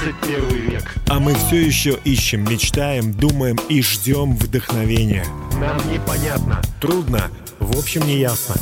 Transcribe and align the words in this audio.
21 0.00 0.70
век. 0.70 0.94
А 1.08 1.20
мы 1.20 1.34
все 1.34 1.56
еще 1.56 1.98
ищем, 2.04 2.44
мечтаем, 2.44 3.12
думаем 3.12 3.58
и 3.68 3.82
ждем 3.82 4.34
вдохновения. 4.34 5.26
Нам 5.58 5.76
непонятно. 5.92 6.62
Трудно, 6.80 7.30
в 7.58 7.78
общем, 7.78 8.06
не 8.06 8.16
ясно. 8.18 8.54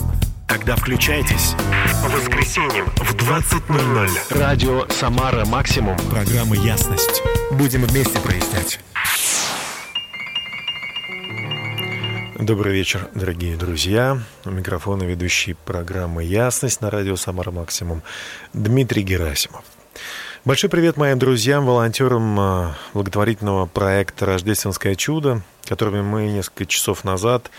Тогда 0.49 0.75
включайтесь. 0.75 1.55
По 2.03 2.09
воскресеньям 2.09 2.87
в 2.97 3.15
20.00. 3.15 4.39
Радио 4.39 4.89
«Самара 4.89 5.45
Максимум». 5.45 5.97
Программа 6.11 6.57
«Ясность». 6.57 7.23
Будем 7.53 7.85
вместе 7.85 8.19
прояснять. 8.19 8.81
Добрый 12.41 12.73
вечер, 12.73 13.09
дорогие 13.15 13.57
друзья. 13.57 14.21
У 14.45 14.51
микрофона 14.51 15.05
ведущий 15.05 15.55
программы 15.55 16.25
«Ясность» 16.25 16.81
на 16.81 16.91
радио 16.91 17.15
«Самара 17.15 17.51
Максимум» 17.51 18.03
Дмитрий 18.53 19.03
Герасимов. 19.03 19.65
Большой 20.45 20.71
привет 20.71 20.97
моим 20.97 21.19
друзьям, 21.19 21.67
волонтерам 21.67 22.39
э, 22.39 22.73
благотворительного 22.95 23.67
проекта 23.67 24.25
«Рождественское 24.25 24.95
чудо», 24.95 25.43
которыми 25.65 26.01
мы 26.01 26.29
несколько 26.29 26.65
часов 26.65 27.03
назад 27.03 27.51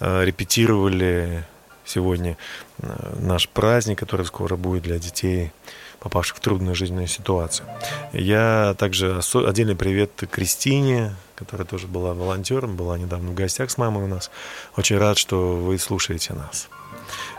э, 0.00 0.22
репетировали 0.22 1.44
сегодня 1.86 2.36
э, 2.78 3.14
наш 3.20 3.48
праздник, 3.48 3.98
который 3.98 4.26
скоро 4.26 4.56
будет 4.56 4.82
для 4.82 4.98
детей, 4.98 5.50
попавших 5.98 6.36
в 6.36 6.40
трудную 6.40 6.74
жизненную 6.74 7.06
ситуацию. 7.06 7.66
Я 8.12 8.76
также 8.78 9.22
отдельный 9.34 9.74
привет 9.74 10.10
Кристине, 10.30 11.16
которая 11.36 11.66
тоже 11.66 11.86
была 11.86 12.12
волонтером, 12.12 12.76
была 12.76 12.98
недавно 12.98 13.30
в 13.30 13.34
гостях 13.34 13.70
с 13.70 13.78
мамой 13.78 14.04
у 14.04 14.08
нас. 14.08 14.30
Очень 14.76 14.98
рад, 14.98 15.16
что 15.16 15.56
вы 15.56 15.78
слушаете 15.78 16.34
нас. 16.34 16.68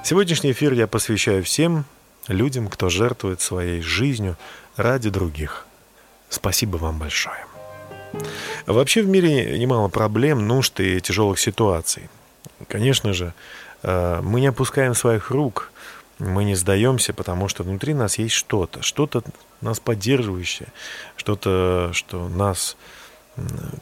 Сегодняшний 0.04 0.54
эфир 0.54 0.74
я 0.74 0.88
посвящаю 0.88 1.44
всем 1.44 1.86
людям, 2.28 2.68
кто 2.68 2.90
жертвует 2.90 3.42
своей 3.42 3.82
жизнью 3.82 4.38
ради 4.78 5.10
других. 5.10 5.66
Спасибо 6.30 6.78
вам 6.78 7.00
большое. 7.00 7.46
Вообще 8.66 9.02
в 9.02 9.08
мире 9.08 9.58
немало 9.60 9.90
проблем, 9.90 10.48
нужд 10.48 10.80
и 10.80 11.02
тяжелых 11.02 11.40
ситуаций. 11.40 12.10
Конечно 12.68 13.14
же, 13.14 13.34
э, 13.84 14.22
мы 14.22 14.40
не 14.40 14.48
опускаем 14.48 14.96
своих 14.96 15.30
рук, 15.30 15.72
мы 16.20 16.44
не 16.44 16.56
сдаемся, 16.56 17.14
потому 17.14 17.48
что 17.48 17.64
внутри 17.64 17.94
нас 17.94 18.18
есть 18.18 18.34
что-то, 18.34 18.82
что-то 18.82 19.24
нас 19.62 19.80
поддерживающее, 19.80 20.70
что-то, 21.16 21.92
что 21.94 22.28
нас 22.28 22.76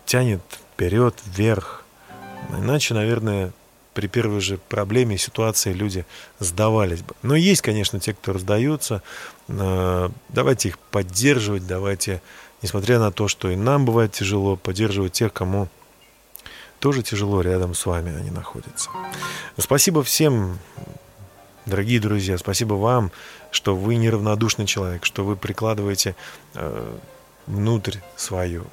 тянет 0.06 0.42
вперед, 0.74 1.16
вверх. 1.26 1.84
Иначе, 2.52 2.94
наверное, 2.94 3.52
при 3.96 4.08
первой 4.08 4.42
же 4.42 4.58
проблеме 4.58 5.16
и 5.16 5.18
ситуации 5.18 5.72
люди 5.72 6.06
сдавались 6.40 7.02
бы. 7.02 7.16
Но 7.24 7.36
есть, 7.36 7.62
конечно, 7.62 8.00
те, 8.00 8.14
кто 8.14 8.34
раздаются. 8.34 9.02
Э, 9.48 10.10
давайте 10.30 10.70
их 10.70 10.78
поддерживать, 10.78 11.66
давайте, 11.66 12.22
несмотря 12.62 13.00
на 13.00 13.12
то, 13.12 13.30
что 13.30 13.50
и 13.50 13.56
нам 13.56 13.86
бывает 13.86 14.12
тяжело, 14.12 14.58
поддерживать 14.58 15.14
тех, 15.14 15.32
кому 15.32 15.70
тоже 16.80 17.04
тяжело 17.04 17.42
рядом 17.42 17.74
с 17.74 17.86
вами 17.86 18.14
они 18.16 18.32
находятся. 18.32 18.90
Спасибо 19.58 20.04
всем, 20.04 20.60
дорогие 21.66 22.02
друзья, 22.02 22.38
спасибо 22.38 22.74
вам, 22.74 23.12
что 23.50 23.78
вы 23.78 23.96
неравнодушный 23.96 24.66
человек, 24.66 25.06
что 25.06 25.24
вы 25.24 25.38
прикладываете 25.38 26.18
э, 26.54 26.98
внутрь 27.48 28.00
свое, 28.18 28.64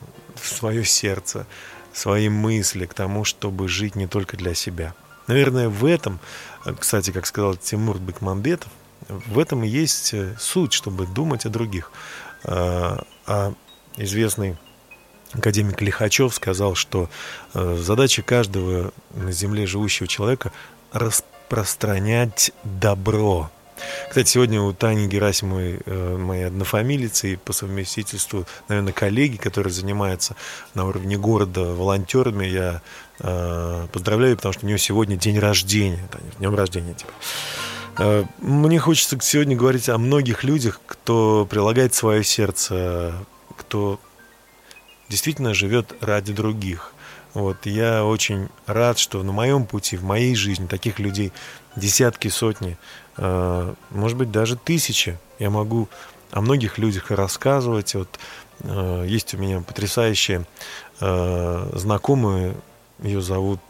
свое 0.42 0.84
сердце, 0.84 1.46
свои 1.92 2.28
мысли 2.28 2.86
к 2.86 2.94
тому, 2.94 3.24
чтобы 3.24 3.68
жить 3.68 3.94
не 3.94 4.08
только 4.08 4.36
для 4.36 4.54
себя. 4.54 4.94
Наверное, 5.26 5.68
в 5.68 5.84
этом, 5.84 6.18
кстати, 6.78 7.10
как 7.10 7.26
сказал 7.26 7.56
Тимур 7.56 7.98
Бекмамбетов, 7.98 8.70
в 9.08 9.38
этом 9.38 9.64
и 9.64 9.68
есть 9.68 10.14
э, 10.14 10.36
суть, 10.38 10.72
чтобы 10.72 11.06
думать 11.06 11.44
о 11.44 11.48
других. 11.48 11.90
А, 12.44 13.04
а 13.26 13.52
известный 13.96 14.56
академик 15.32 15.80
Лихачев 15.80 16.34
сказал, 16.34 16.74
что 16.74 17.08
э, 17.54 17.76
задача 17.80 18.22
каждого 18.22 18.92
на 19.10 19.32
Земле 19.32 19.66
живущего 19.66 20.06
человека 20.06 20.52
распространять 20.92 22.52
добро– 22.64 23.50
кстати, 24.08 24.28
сегодня 24.28 24.60
у 24.60 24.72
Тани 24.72 25.06
Герасимовой, 25.06 25.80
э, 25.84 26.16
моей 26.16 26.46
однофамилицы 26.46 27.34
и 27.34 27.36
по 27.36 27.52
совместительству, 27.52 28.46
наверное, 28.68 28.92
коллеги, 28.92 29.36
которые 29.36 29.72
занимаются 29.72 30.36
на 30.74 30.86
уровне 30.86 31.16
города 31.16 31.62
волонтерами, 31.62 32.46
я 32.46 32.82
э, 33.20 33.86
поздравляю, 33.92 34.36
потому 34.36 34.52
что 34.52 34.64
у 34.64 34.68
нее 34.68 34.78
сегодня 34.78 35.16
день 35.16 35.38
рождения. 35.38 36.08
Таня, 36.10 36.30
днем 36.38 36.54
рождения 36.54 36.94
тебе. 36.94 37.10
Э, 37.98 38.24
мне 38.38 38.78
хочется 38.78 39.18
сегодня 39.20 39.56
говорить 39.56 39.88
о 39.88 39.98
многих 39.98 40.44
людях, 40.44 40.80
кто 40.86 41.46
прилагает 41.48 41.94
свое 41.94 42.24
сердце, 42.24 43.14
кто 43.56 43.98
действительно 45.08 45.54
живет 45.54 45.94
ради 46.00 46.32
других. 46.32 46.92
Вот, 47.34 47.64
я 47.64 48.04
очень 48.04 48.48
рад, 48.66 48.98
что 48.98 49.22
на 49.22 49.32
моем 49.32 49.64
пути, 49.64 49.96
в 49.96 50.04
моей 50.04 50.34
жизни 50.34 50.66
таких 50.66 50.98
людей 50.98 51.32
десятки, 51.76 52.28
сотни. 52.28 52.76
Э, 53.16 53.74
может 53.90 54.16
быть, 54.16 54.30
даже 54.30 54.56
тысячи. 54.56 55.18
Я 55.38 55.50
могу 55.50 55.88
о 56.30 56.40
многих 56.40 56.78
людях 56.78 57.10
рассказывать. 57.10 57.94
Вот 57.94 58.18
э, 58.60 59.04
есть 59.06 59.34
у 59.34 59.38
меня 59.38 59.60
потрясающие 59.60 60.46
э, 61.00 61.70
знакомые, 61.74 62.54
ее 63.02 63.20
зовут 63.20 63.60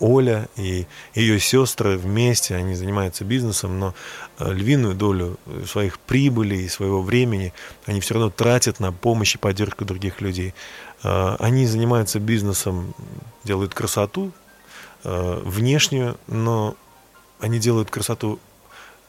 Оля 0.00 0.48
и 0.56 0.86
ее 1.14 1.38
сестры 1.38 1.96
вместе, 1.96 2.56
они 2.56 2.74
занимаются 2.74 3.24
бизнесом, 3.24 3.78
но 3.78 3.94
львиную 4.40 4.96
долю 4.96 5.38
своих 5.64 6.00
прибылей 6.00 6.64
и 6.64 6.68
своего 6.68 7.02
времени 7.02 7.52
они 7.86 8.00
все 8.00 8.14
равно 8.14 8.28
тратят 8.30 8.80
на 8.80 8.90
помощь 8.90 9.36
и 9.36 9.38
поддержку 9.38 9.84
других 9.84 10.20
людей. 10.20 10.54
Они 11.02 11.66
занимаются 11.66 12.18
бизнесом, 12.18 12.94
делают 13.44 13.74
красоту 13.74 14.32
внешнюю, 15.04 16.16
но 16.26 16.74
они 17.38 17.60
делают 17.60 17.88
красоту 17.88 18.40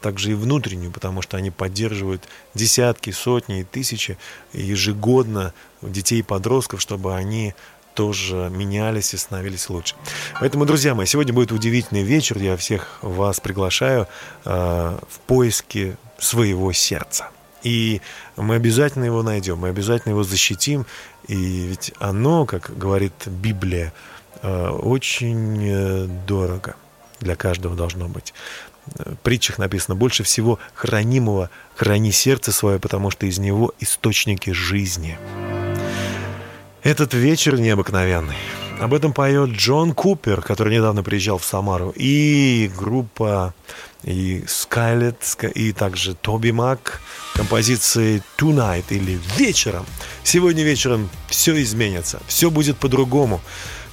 также 0.03 0.31
и 0.31 0.33
внутреннюю, 0.35 0.91
потому 0.91 1.21
что 1.21 1.37
они 1.37 1.49
поддерживают 1.49 2.27
десятки, 2.53 3.11
сотни 3.11 3.61
и 3.61 3.63
тысячи 3.63 4.17
ежегодно 4.51 5.53
детей 5.81 6.19
и 6.19 6.23
подростков, 6.23 6.81
чтобы 6.81 7.15
они 7.15 7.55
тоже 7.95 8.49
менялись 8.51 9.13
и 9.13 9.17
становились 9.17 9.69
лучше. 9.69 9.95
Поэтому, 10.39 10.65
друзья 10.65 10.93
мои, 10.93 11.05
сегодня 11.05 11.33
будет 11.33 11.51
удивительный 11.51 12.03
вечер. 12.03 12.37
Я 12.37 12.57
всех 12.57 12.99
вас 13.01 13.39
приглашаю 13.39 14.07
э, 14.45 14.99
в 15.09 15.19
поиске 15.25 15.95
своего 16.19 16.73
сердца. 16.73 17.29
И 17.63 18.01
мы 18.35 18.55
обязательно 18.55 19.05
его 19.05 19.23
найдем, 19.23 19.59
мы 19.59 19.69
обязательно 19.69 20.11
его 20.11 20.23
защитим. 20.23 20.85
И 21.27 21.35
ведь 21.35 21.93
оно, 21.99 22.45
как 22.45 22.77
говорит 22.77 23.13
Библия, 23.25 23.93
э, 24.41 24.69
очень 24.69 25.59
э, 25.63 26.07
дорого 26.27 26.75
для 27.21 27.35
каждого 27.35 27.75
должно 27.75 28.09
быть. 28.09 28.33
Притчах 29.23 29.57
написано, 29.57 29.95
больше 29.95 30.23
всего 30.23 30.59
хранимого 30.73 31.49
храни 31.75 32.11
сердце 32.11 32.51
свое, 32.51 32.79
потому 32.79 33.11
что 33.11 33.25
из 33.25 33.37
него 33.37 33.73
источники 33.79 34.51
жизни. 34.51 35.17
Этот 36.83 37.13
вечер 37.13 37.59
необыкновенный. 37.59 38.35
Об 38.79 38.93
этом 38.93 39.13
поет 39.13 39.51
Джон 39.51 39.93
Купер, 39.93 40.41
который 40.41 40.75
недавно 40.75 41.03
приезжал 41.03 41.37
в 41.37 41.45
Самару, 41.45 41.93
и 41.95 42.69
группа 42.75 43.53
и 44.03 44.43
Скайлет, 44.47 45.37
и 45.55 45.71
также 45.71 46.15
Тоби 46.15 46.51
Мак, 46.51 46.99
композиции 47.33 48.21
Tonight 48.37 48.85
или 48.89 49.17
Вечером. 49.37 49.85
Сегодня 50.23 50.63
вечером 50.63 51.09
все 51.29 51.61
изменится, 51.61 52.19
все 52.27 52.51
будет 52.51 52.77
по-другому. 52.77 53.39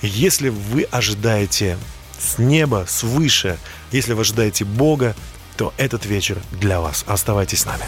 Если 0.02 0.48
вы 0.48 0.82
ожидаете 0.90 1.78
с 2.18 2.38
неба, 2.38 2.86
свыше. 2.88 3.58
Если 3.92 4.12
вы 4.12 4.22
ожидаете 4.22 4.64
Бога, 4.64 5.14
то 5.56 5.74
этот 5.76 6.06
вечер 6.06 6.38
для 6.52 6.80
вас. 6.80 7.04
Оставайтесь 7.06 7.60
с 7.60 7.66
нами. 7.66 7.84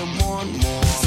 someone 0.00 0.50
more. 0.64 1.00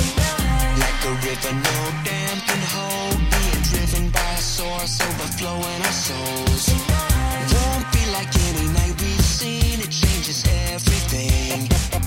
Like 0.84 1.02
a 1.10 1.14
river, 1.26 1.54
no 1.68 1.78
dam 2.06 2.38
can 2.48 2.62
hold. 2.74 3.18
Being 3.34 3.62
driven 3.70 4.10
by 4.10 4.32
a 4.42 4.44
source 4.58 5.02
overflowing 5.08 5.82
our 5.88 5.98
souls. 6.08 6.66
Won't 7.54 7.88
be 7.96 8.04
like 8.18 8.34
any 8.50 8.68
night 8.78 8.96
we've 9.02 9.28
seen. 9.40 9.80
It 9.86 9.92
changes 10.02 10.44
everything. 10.72 12.03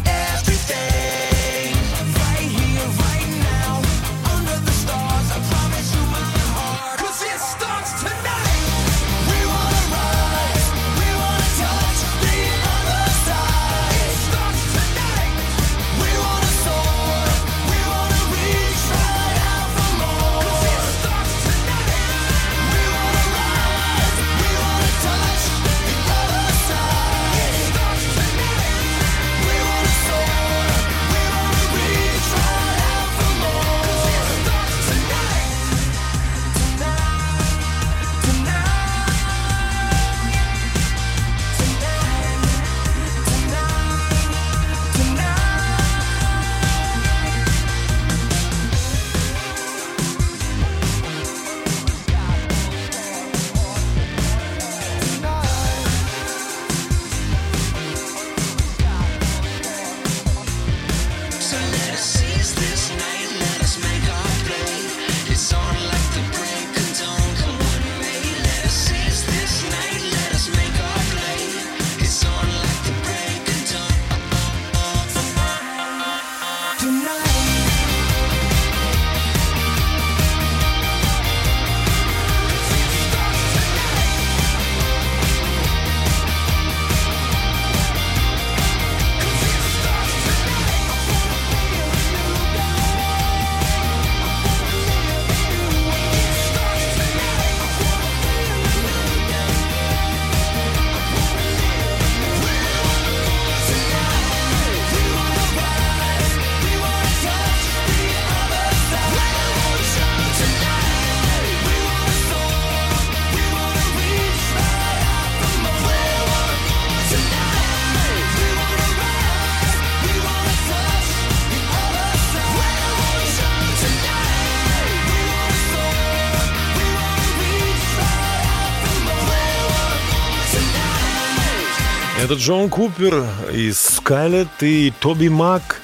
Это 132.27 132.35
Джон 132.35 132.69
Купер 132.69 133.25
из 133.53 133.79
Скайлет 133.79 134.49
и 134.61 134.93
Тоби 134.99 135.29
Мак 135.29 135.81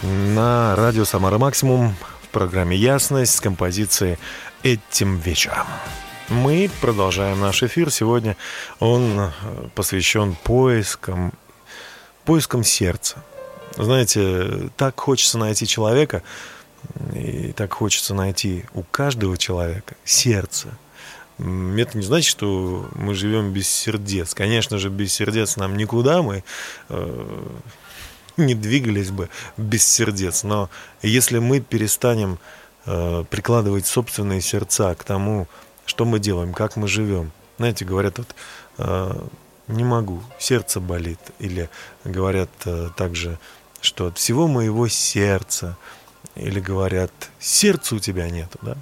на 0.00 0.74
радио 0.76 1.04
«Самара 1.04 1.36
Максимум» 1.36 1.94
в 2.22 2.28
программе 2.28 2.74
«Ясность» 2.74 3.34
с 3.34 3.40
композицией 3.42 4.16
«Этим 4.62 5.18
вечером». 5.18 5.66
Мы 6.30 6.70
продолжаем 6.80 7.38
наш 7.38 7.62
эфир. 7.62 7.90
Сегодня 7.90 8.34
он 8.80 9.20
э, 9.20 9.30
посвящен 9.74 10.38
поискам, 10.42 11.34
поискам 12.24 12.64
сердца. 12.64 13.22
Знаете, 13.76 14.70
так 14.78 14.98
хочется 14.98 15.36
найти 15.36 15.66
человека, 15.66 16.22
и 17.12 17.52
так 17.54 17.74
хочется 17.74 18.14
найти 18.14 18.64
у 18.72 18.84
каждого 18.84 19.36
человека 19.36 19.96
сердце– 20.06 20.68
это 21.38 21.98
не 21.98 22.02
значит, 22.02 22.30
что 22.30 22.88
мы 22.94 23.14
живем 23.14 23.52
без 23.52 23.68
сердец. 23.68 24.34
Конечно 24.34 24.78
же, 24.78 24.88
без 24.88 25.12
сердец 25.12 25.56
нам 25.56 25.76
никуда, 25.76 26.22
мы 26.22 26.44
э, 26.88 27.46
не 28.36 28.54
двигались 28.54 29.10
бы 29.10 29.28
без 29.56 29.84
сердец. 29.84 30.44
Но 30.44 30.70
если 31.02 31.38
мы 31.38 31.60
перестанем 31.60 32.38
э, 32.86 33.24
прикладывать 33.28 33.86
собственные 33.86 34.40
сердца 34.40 34.94
к 34.94 35.04
тому, 35.04 35.48
что 35.86 36.04
мы 36.04 36.18
делаем, 36.18 36.52
как 36.52 36.76
мы 36.76 36.88
живем, 36.88 37.32
знаете, 37.58 37.84
говорят 37.84 38.18
вот 38.18 38.34
э, 38.78 39.26
не 39.68 39.84
могу, 39.84 40.22
сердце 40.38 40.80
болит, 40.80 41.20
или 41.38 41.68
говорят 42.04 42.50
э, 42.64 42.90
также, 42.96 43.38
что 43.80 44.06
от 44.06 44.18
всего 44.18 44.46
моего 44.46 44.88
сердца, 44.88 45.76
или 46.36 46.60
говорят, 46.60 47.12
сердца 47.38 47.94
у 47.96 47.98
тебя 47.98 48.28
нету, 48.30 48.58
да? 48.62 48.76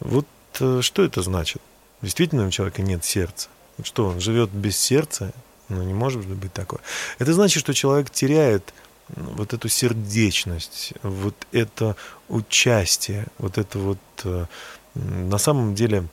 Вот 0.00 0.26
что 0.56 1.04
это 1.04 1.22
значит? 1.22 1.62
Действительно 2.02 2.46
у 2.46 2.50
человека 2.50 2.82
нет 2.82 3.04
сердца. 3.04 3.48
Что, 3.82 4.08
он 4.08 4.20
живет 4.20 4.50
без 4.50 4.78
сердца? 4.78 5.32
Ну, 5.68 5.82
не 5.82 5.94
может 5.94 6.24
быть 6.26 6.52
такое. 6.52 6.80
Это 7.18 7.32
значит, 7.32 7.60
что 7.60 7.74
человек 7.74 8.10
теряет 8.10 8.72
вот 9.08 9.52
эту 9.52 9.68
сердечность, 9.68 10.92
вот 11.02 11.34
это 11.52 11.96
участие, 12.28 13.26
вот 13.38 13.58
это 13.58 13.78
вот 13.78 13.98
э, 14.24 14.46
на 14.94 15.38
самом 15.38 15.74
деле, 15.74 16.06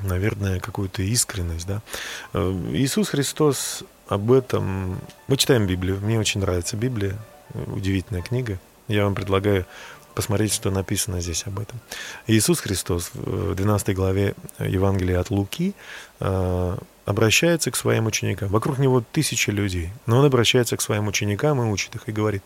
наверное, 0.00 0.60
какую-то 0.60 1.02
искренность, 1.02 1.66
да. 1.66 1.82
Э, 2.32 2.52
Иисус 2.72 3.08
Христос 3.08 3.84
об 4.08 4.30
этом... 4.30 5.00
Мы 5.26 5.36
читаем 5.36 5.66
Библию, 5.66 6.00
мне 6.00 6.18
очень 6.18 6.40
нравится 6.40 6.76
Библия, 6.76 7.16
удивительная 7.54 8.22
книга. 8.22 8.58
Я 8.88 9.04
вам 9.04 9.14
предлагаю 9.14 9.66
посмотреть, 10.14 10.52
что 10.52 10.70
написано 10.70 11.20
здесь 11.20 11.46
об 11.46 11.58
этом. 11.58 11.78
Иисус 12.26 12.60
Христос 12.60 13.10
в 13.14 13.54
12 13.54 13.94
главе 13.94 14.34
Евангелия 14.58 15.20
от 15.20 15.30
Луки 15.30 15.74
э, 16.20 16.76
обращается 17.04 17.70
к 17.70 17.76
своим 17.76 18.06
ученикам. 18.06 18.48
Вокруг 18.48 18.78
него 18.78 19.02
тысячи 19.12 19.50
людей, 19.50 19.90
но 20.06 20.18
он 20.18 20.24
обращается 20.24 20.76
к 20.76 20.82
своим 20.82 21.08
ученикам 21.08 21.60
и 21.60 21.64
учит 21.64 21.94
их, 21.94 22.02
и 22.06 22.12
говорит, 22.12 22.42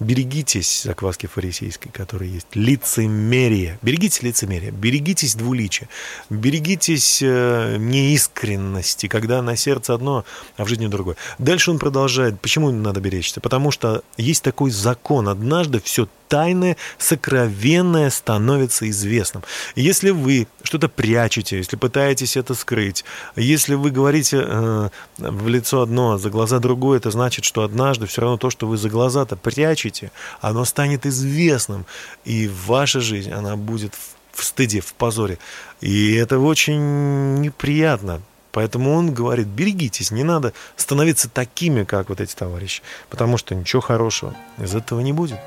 берегитесь 0.00 0.82
закваски 0.84 1.26
фарисейской, 1.26 1.90
которая 1.90 2.28
есть, 2.28 2.46
лицемерие, 2.54 3.78
берегитесь 3.82 4.22
лицемерия, 4.22 4.70
берегитесь 4.70 5.34
двуличия, 5.34 5.88
берегитесь 6.30 7.20
э, 7.22 7.76
неискренности, 7.78 9.08
когда 9.08 9.42
на 9.42 9.56
сердце 9.56 9.94
одно, 9.94 10.24
а 10.56 10.64
в 10.64 10.68
жизни 10.68 10.86
другое. 10.86 11.16
Дальше 11.38 11.70
он 11.70 11.78
продолжает, 11.78 12.40
почему 12.40 12.70
надо 12.70 13.00
беречься? 13.00 13.40
Потому 13.40 13.70
что 13.70 14.02
есть 14.16 14.42
такой 14.42 14.70
закон, 14.70 15.28
однажды 15.28 15.80
все 15.80 16.08
тайное, 16.28 16.76
сокровенное 16.98 18.10
становится 18.10 18.88
известным. 18.90 19.42
Если 19.74 20.10
вы 20.10 20.46
что-то 20.62 20.88
прячете, 20.88 21.56
если 21.56 21.76
пытаетесь 21.76 22.36
это 22.36 22.54
скрыть, 22.54 23.04
если 23.34 23.74
вы 23.74 23.87
говорите 23.90 24.42
э, 24.44 24.88
в 25.18 25.48
лицо 25.48 25.82
одно, 25.82 26.12
а 26.12 26.18
за 26.18 26.30
глаза 26.30 26.58
другое, 26.58 26.98
это 26.98 27.10
значит, 27.10 27.44
что 27.44 27.62
однажды 27.62 28.06
все 28.06 28.22
равно 28.22 28.36
то, 28.36 28.50
что 28.50 28.66
вы 28.66 28.76
за 28.76 28.88
глаза-то 28.88 29.36
прячете, 29.36 30.10
оно 30.40 30.64
станет 30.64 31.06
известным, 31.06 31.86
и 32.24 32.48
ваша 32.66 33.00
жизнь, 33.00 33.32
она 33.32 33.56
будет 33.56 33.94
в 34.32 34.44
стыде, 34.44 34.80
в 34.80 34.94
позоре. 34.94 35.38
И 35.80 36.14
это 36.14 36.38
очень 36.38 37.40
неприятно. 37.40 38.22
Поэтому 38.52 38.94
он 38.94 39.12
говорит, 39.12 39.46
берегитесь, 39.46 40.10
не 40.10 40.24
надо 40.24 40.52
становиться 40.76 41.28
такими, 41.28 41.84
как 41.84 42.08
вот 42.08 42.20
эти 42.20 42.34
товарищи, 42.34 42.82
потому 43.10 43.36
что 43.36 43.54
ничего 43.54 43.82
хорошего 43.82 44.34
из 44.58 44.74
этого 44.74 45.00
не 45.00 45.12
будет. 45.12 45.38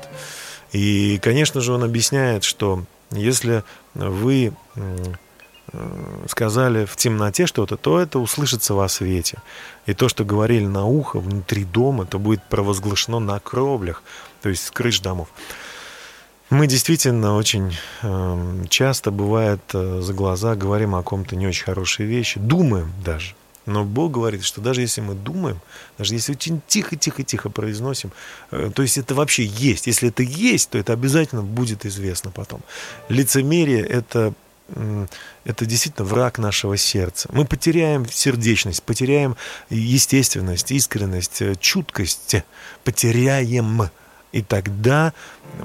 И, 0.72 1.18
конечно 1.22 1.60
же, 1.60 1.72
он 1.72 1.84
объясняет, 1.84 2.44
что 2.44 2.84
если 3.10 3.64
вы 3.94 4.54
сказали 6.28 6.84
в 6.84 6.96
темноте 6.96 7.46
что-то, 7.46 7.76
то 7.76 7.98
это 8.00 8.18
услышится 8.18 8.74
во 8.74 8.88
свете. 8.88 9.38
И 9.86 9.94
то, 9.94 10.08
что 10.08 10.24
говорили 10.24 10.66
на 10.66 10.84
ухо 10.84 11.18
внутри 11.18 11.64
дома, 11.64 12.04
то 12.06 12.18
будет 12.18 12.42
провозглашено 12.44 13.18
на 13.18 13.38
кровлях, 13.40 14.02
то 14.42 14.48
есть 14.48 14.66
с 14.66 14.70
крыш 14.70 15.00
домов. 15.00 15.28
Мы 16.50 16.66
действительно 16.66 17.36
очень 17.36 17.74
э, 18.02 18.64
часто, 18.68 19.10
бывает, 19.10 19.62
э, 19.72 20.00
за 20.02 20.12
глаза 20.12 20.54
говорим 20.54 20.94
о 20.94 21.02
ком-то 21.02 21.34
не 21.34 21.46
очень 21.46 21.64
хорошие 21.64 22.06
вещи, 22.06 22.38
думаем 22.38 22.92
даже. 23.02 23.34
Но 23.64 23.84
Бог 23.84 24.12
говорит, 24.12 24.44
что 24.44 24.60
даже 24.60 24.82
если 24.82 25.00
мы 25.00 25.14
думаем, 25.14 25.60
даже 25.96 26.14
если 26.14 26.32
очень 26.32 26.60
тихо-тихо-тихо 26.66 27.48
произносим, 27.48 28.12
э, 28.50 28.70
то 28.74 28.82
есть 28.82 28.98
это 28.98 29.14
вообще 29.14 29.44
есть. 29.44 29.86
Если 29.86 30.10
это 30.10 30.22
есть, 30.22 30.70
то 30.70 30.78
это 30.78 30.92
обязательно 30.92 31.42
будет 31.42 31.86
известно 31.86 32.30
потом. 32.30 32.60
Лицемерие– 33.08 33.80
это 33.88 34.34
это 35.44 35.66
действительно 35.66 36.06
враг 36.06 36.38
нашего 36.38 36.76
сердца. 36.76 37.28
Мы 37.32 37.44
потеряем 37.44 38.06
сердечность, 38.08 38.82
потеряем 38.82 39.36
естественность, 39.70 40.70
искренность, 40.70 41.42
э, 41.42 41.54
чуткость, 41.60 42.36
потеряем 42.84 43.90
и 44.32 44.42
тогда 44.42 45.12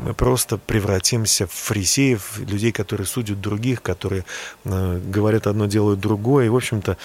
мы 0.03 0.13
просто 0.13 0.57
превратимся 0.57 1.47
в 1.47 1.51
фарисеев, 1.51 2.39
людей, 2.39 2.73
которые 2.73 3.07
судят 3.07 3.39
других, 3.39 3.81
которые 3.81 4.25
э, 4.65 4.99
говорят 5.05 5.47
одно, 5.47 5.65
делают 5.65 6.01
другое. 6.01 6.45
И, 6.45 6.49
в 6.49 6.55
общем-то, 6.55 6.97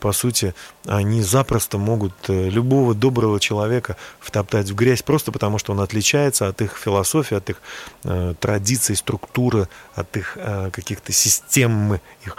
по 0.00 0.12
сути, 0.12 0.54
они 0.84 1.22
запросто 1.22 1.78
могут 1.78 2.12
э, 2.28 2.50
любого 2.50 2.94
доброго 2.94 3.40
человека 3.40 3.96
втоптать 4.20 4.70
в 4.70 4.74
грязь 4.74 5.02
просто 5.02 5.32
потому, 5.32 5.58
что 5.58 5.72
он 5.72 5.80
отличается 5.80 6.48
от 6.48 6.60
их 6.60 6.76
философии, 6.76 7.36
от 7.36 7.48
их 7.48 7.62
э, 8.04 8.34
традиций, 8.38 8.96
структуры, 8.96 9.68
от 9.94 10.14
их 10.16 10.36
каких-то 10.72 11.12
систем 11.12 11.94
их 12.24 12.36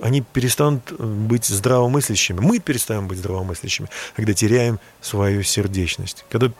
они 0.00 0.22
перестанут 0.22 0.92
быть 0.92 1.44
здравомыслящими. 1.44 2.40
Мы 2.40 2.58
перестаем 2.58 3.06
быть 3.06 3.18
здравомыслящими, 3.18 3.88
когда 4.16 4.32
теряем 4.32 4.80
свою 5.02 5.42
сердечность. 5.42 6.24
Когда 6.30 6.50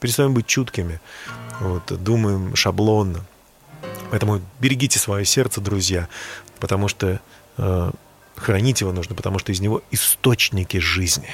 перестаем 0.00 0.34
быть 0.34 0.46
чуткими, 0.46 1.00
вот, 1.60 1.84
думаем 2.02 2.56
шаблонно. 2.56 3.24
Поэтому 4.10 4.40
берегите 4.58 4.98
свое 4.98 5.24
сердце, 5.24 5.60
друзья, 5.60 6.08
потому 6.58 6.88
что 6.88 7.20
э, 7.58 7.90
хранить 8.36 8.80
его 8.80 8.92
нужно, 8.92 9.14
потому 9.14 9.38
что 9.38 9.52
из 9.52 9.60
него 9.60 9.82
источники 9.90 10.78
жизни. 10.78 11.28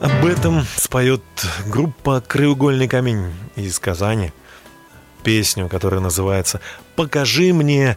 Об 0.00 0.26
этом 0.26 0.66
споет 0.76 1.22
группа 1.66 2.20
«Краеугольный 2.20 2.88
камень» 2.88 3.32
из 3.56 3.78
Казани. 3.78 4.32
Песню, 5.22 5.68
которая 5.68 6.00
называется 6.00 6.60
«Покажи 6.96 7.54
мне 7.54 7.96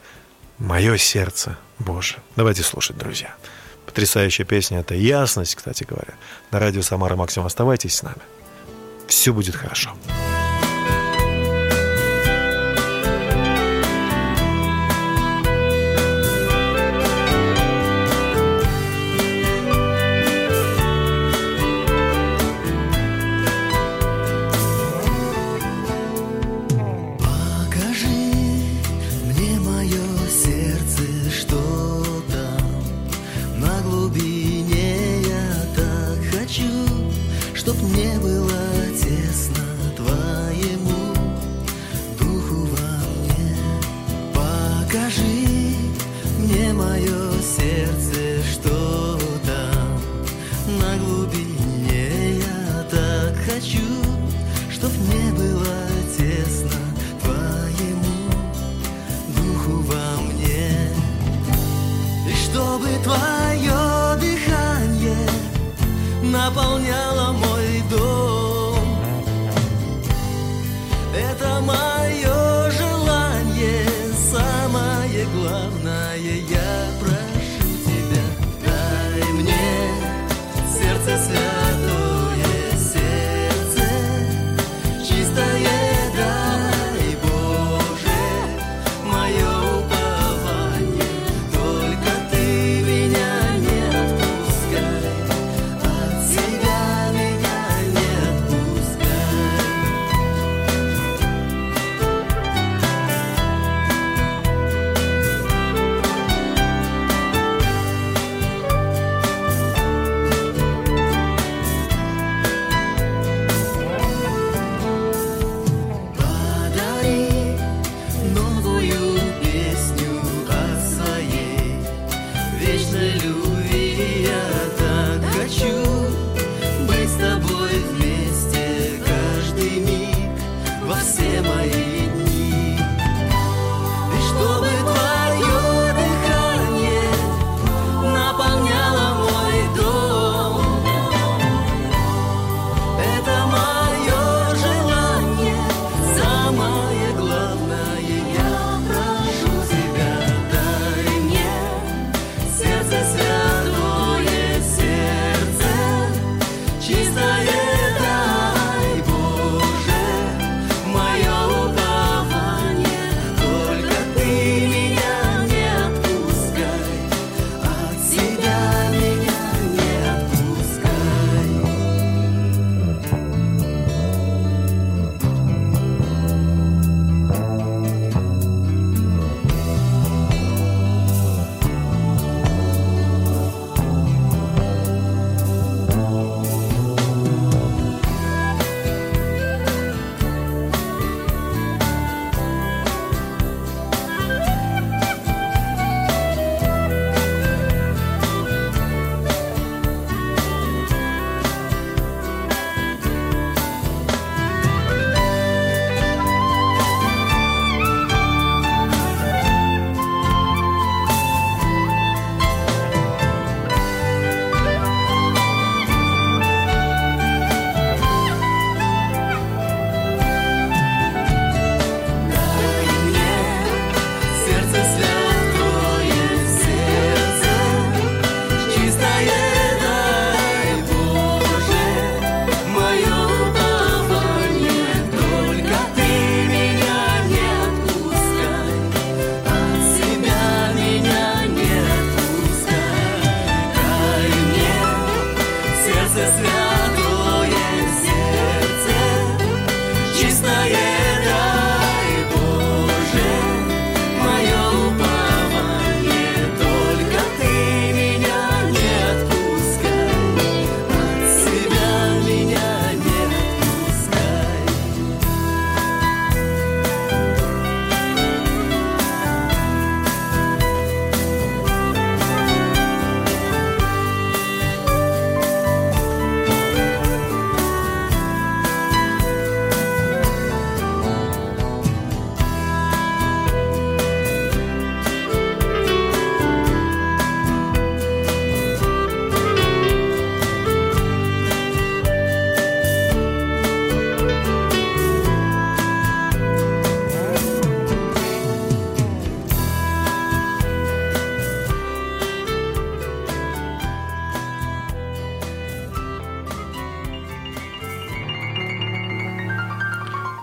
мое 0.58 0.98
сердце, 0.98 1.58
Боже». 1.80 2.18
Давайте 2.38 2.64
слушать, 2.64 2.98
друзья. 2.98 3.36
Потрясающая 3.86 4.46
песня, 4.46 4.80
это 4.80 4.96
ясность, 4.96 5.56
кстати 5.56 5.84
говоря. 5.84 6.14
На 6.52 6.60
радио 6.60 6.82
«Самара 6.82 7.18
Максимум» 7.18 7.48
оставайтесь 7.48 7.96
с 7.96 8.04
нами 8.04 8.22
все 9.08 9.34
будет 9.34 9.56
хорошо. 9.56 9.92
наполняла 66.32 67.27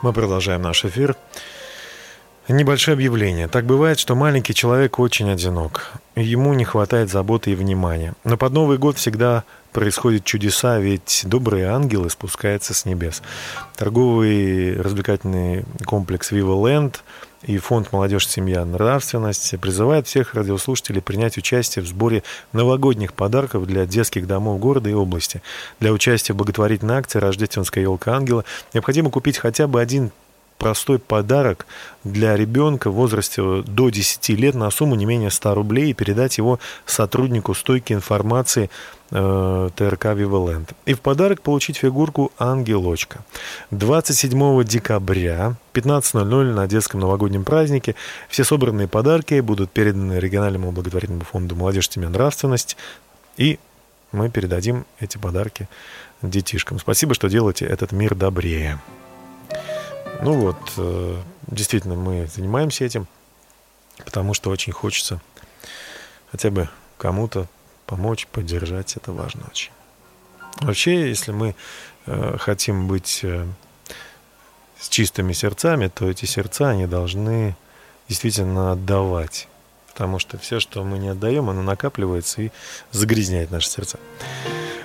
Мы 0.04 0.12
продолжаем 0.12 0.61
наш 0.61 0.84
эфир. 0.84 1.16
Небольшое 2.47 2.95
объявление. 2.95 3.49
Так 3.49 3.64
бывает, 3.64 3.99
что 3.99 4.14
маленький 4.14 4.52
человек 4.52 4.99
очень 4.99 5.30
одинок. 5.30 5.93
Ему 6.14 6.52
не 6.52 6.67
хватает 6.67 7.08
заботы 7.08 7.52
и 7.52 7.54
внимания. 7.54 8.12
Но 8.23 8.36
под 8.36 8.52
Новый 8.52 8.76
год 8.76 8.99
всегда 8.99 9.45
происходят 9.73 10.26
чудеса, 10.26 10.78
ведь 10.78 11.23
добрые 11.25 11.69
ангелы 11.69 12.10
спускаются 12.10 12.75
с 12.75 12.84
небес. 12.84 13.23
Торговый 13.76 14.78
развлекательный 14.78 15.64
комплекс 15.86 16.32
Viva 16.32 16.54
Land 16.54 16.97
и 17.47 17.59
фонд 17.59 17.93
«Молодежь, 17.93 18.28
семья, 18.28 18.65
нравственность» 18.65 19.59
призывают 19.61 20.07
всех 20.07 20.35
радиослушателей 20.35 21.02
принять 21.02 21.37
участие 21.37 21.85
в 21.85 21.89
сборе 21.89 22.23
новогодних 22.52 23.13
подарков 23.13 23.67
для 23.67 23.87
детских 23.87 24.26
домов 24.26 24.61
города 24.61 24.89
и 24.89 24.95
области. 24.95 25.43
Для 25.80 25.93
участия 25.93 26.33
в 26.33 26.37
благотворительной 26.37 26.97
акции 26.97 27.19
«Рождественская 27.19 27.83
елка 27.85 28.15
ангела» 28.17 28.45
необходимо 28.73 29.11
купить 29.11 29.39
хотя 29.39 29.67
бы 29.67 29.80
один 29.80 30.11
простой 30.65 30.99
подарок 30.99 31.67
для 32.05 32.35
ребенка 32.39 32.91
в 32.91 32.95
возрасте 32.95 33.43
до 33.67 33.91
10 33.91 34.31
лет 34.31 34.55
на 34.55 34.71
сумму 34.71 34.95
не 34.95 35.05
менее 35.05 35.31
100 35.31 35.55
рублей 35.55 35.91
и 35.91 35.93
передать 35.93 36.39
его 36.39 36.59
сотруднику 36.87 37.53
стойки 37.53 37.93
информации 37.93 38.71
э, 39.11 39.69
ТРК 39.77 40.07
«Виваленд». 40.15 40.73
И 40.87 40.95
в 40.95 41.03
подарок 41.03 41.43
получить 41.43 41.77
фигурку 41.77 42.33
«Ангелочка». 42.39 43.27
27 43.73 44.65
декабря 44.65 45.57
15.00 45.75 46.55
на 46.55 46.67
детском 46.67 47.00
новогоднем 47.00 47.45
празднике 47.45 47.95
все 48.31 48.43
собранные 48.43 48.89
подарки 48.89 49.41
будут 49.41 49.71
переданы 49.71 50.15
региональному 50.15 50.73
благотворительному 50.73 51.27
фонду 51.27 51.57
«Молодежь, 51.57 51.91
семья, 51.91 52.09
нравственность» 52.09 52.79
и 53.37 53.59
мы 54.13 54.31
передадим 54.31 54.87
эти 54.99 55.19
подарки 55.19 55.69
детишкам. 56.23 56.79
Спасибо, 56.79 57.13
что 57.13 57.29
делаете 57.29 57.67
этот 57.67 57.93
мир 57.93 58.15
добрее. 58.15 58.79
Ну 60.23 60.33
вот, 60.35 60.57
э, 60.77 61.23
действительно, 61.47 61.95
мы 61.95 62.27
занимаемся 62.27 62.85
этим, 62.85 63.07
потому 64.05 64.35
что 64.35 64.50
очень 64.50 64.73
хочется 64.73 65.21
хотя 66.31 66.50
бы 66.50 66.69
кому-то 66.99 67.47
помочь, 67.87 68.27
поддержать. 68.27 68.97
Это 68.97 69.13
важно 69.13 69.45
очень. 69.50 69.71
Вообще, 70.61 71.09
если 71.09 71.33
мы 71.33 71.55
э, 72.07 72.37
хотим 72.39 72.89
быть 72.89 73.21
э, 73.23 73.47
с 74.81 74.89
чистыми 74.89 75.33
сердцами, 75.33 75.89
то 75.89 76.09
эти 76.09 76.25
сердца, 76.27 76.71
они 76.71 76.87
должны 76.87 77.57
действительно 78.09 78.73
отдавать. 78.73 79.49
Потому 79.89 80.19
что 80.19 80.39
все, 80.39 80.59
что 80.61 80.83
мы 80.85 80.99
не 80.99 81.09
отдаем, 81.09 81.50
оно 81.50 81.63
накапливается 81.63 82.43
и 82.43 82.50
загрязняет 82.91 83.50
наши 83.50 83.69
сердца. 83.69 83.99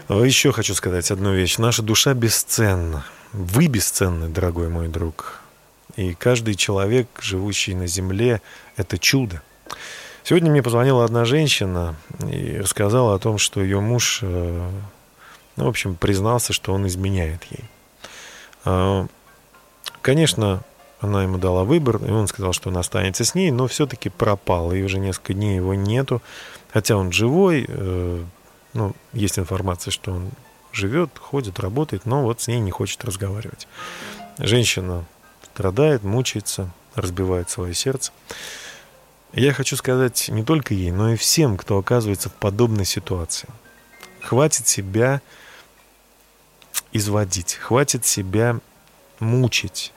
Еще 0.07 0.51
хочу 0.51 0.75
сказать 0.75 1.09
одну 1.11 1.33
вещь. 1.33 1.57
Наша 1.57 1.81
душа 1.81 2.13
бесценна. 2.13 3.05
Вы 3.31 3.67
бесценны, 3.67 4.27
дорогой 4.27 4.69
мой 4.69 4.87
друг. 4.87 5.39
И 5.95 6.15
каждый 6.15 6.55
человек, 6.55 7.07
живущий 7.19 7.75
на 7.75 7.85
земле, 7.85 8.41
это 8.75 8.97
чудо. 8.97 9.43
Сегодня 10.23 10.49
мне 10.49 10.63
позвонила 10.63 11.05
одна 11.05 11.25
женщина 11.25 11.95
и 12.27 12.57
рассказала 12.57 13.15
о 13.15 13.19
том, 13.19 13.37
что 13.37 13.61
ее 13.61 13.79
муж, 13.81 14.19
э, 14.23 14.69
ну, 15.55 15.65
в 15.65 15.67
общем, 15.67 15.95
признался, 15.95 16.53
что 16.53 16.73
он 16.73 16.87
изменяет 16.87 17.43
ей. 17.51 17.65
А, 18.65 19.05
конечно, 20.01 20.63
она 20.99 21.23
ему 21.23 21.37
дала 21.37 21.63
выбор, 21.63 21.97
и 22.03 22.11
он 22.11 22.27
сказал, 22.27 22.53
что 22.53 22.69
он 22.69 22.77
останется 22.77 23.25
с 23.25 23.35
ней, 23.35 23.51
но 23.51 23.67
все-таки 23.67 24.09
пропал, 24.09 24.71
и 24.73 24.81
уже 24.81 24.99
несколько 24.99 25.33
дней 25.33 25.55
его 25.55 25.75
нету. 25.75 26.21
Хотя 26.73 26.95
он 26.97 27.11
живой, 27.11 27.65
э, 27.67 28.23
ну, 28.73 28.95
есть 29.13 29.37
информация, 29.37 29.91
что 29.91 30.13
он 30.13 30.31
живет, 30.71 31.11
ходит, 31.17 31.59
работает, 31.59 32.05
но 32.05 32.23
вот 32.23 32.41
с 32.41 32.47
ней 32.47 32.59
не 32.59 32.71
хочет 32.71 33.03
разговаривать. 33.03 33.67
Женщина 34.37 35.05
страдает, 35.43 36.03
мучается, 36.03 36.71
разбивает 36.95 37.49
свое 37.49 37.73
сердце. 37.73 38.11
Я 39.33 39.53
хочу 39.53 39.75
сказать 39.75 40.29
не 40.29 40.43
только 40.43 40.73
ей, 40.73 40.91
но 40.91 41.13
и 41.13 41.15
всем, 41.15 41.57
кто 41.57 41.77
оказывается 41.77 42.29
в 42.29 42.33
подобной 42.33 42.85
ситуации. 42.85 43.47
Хватит 44.21 44.67
себя 44.67 45.21
изводить, 46.91 47.55
хватит 47.55 48.05
себя 48.05 48.59
мучить, 49.19 49.93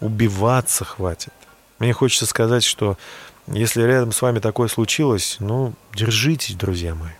убиваться 0.00 0.84
хватит. 0.84 1.32
Мне 1.78 1.92
хочется 1.92 2.26
сказать, 2.26 2.64
что 2.64 2.98
если 3.46 3.82
рядом 3.82 4.12
с 4.12 4.20
вами 4.20 4.40
такое 4.40 4.68
случилось, 4.68 5.36
ну, 5.38 5.72
держитесь, 5.94 6.54
друзья 6.54 6.94
мои. 6.94 7.12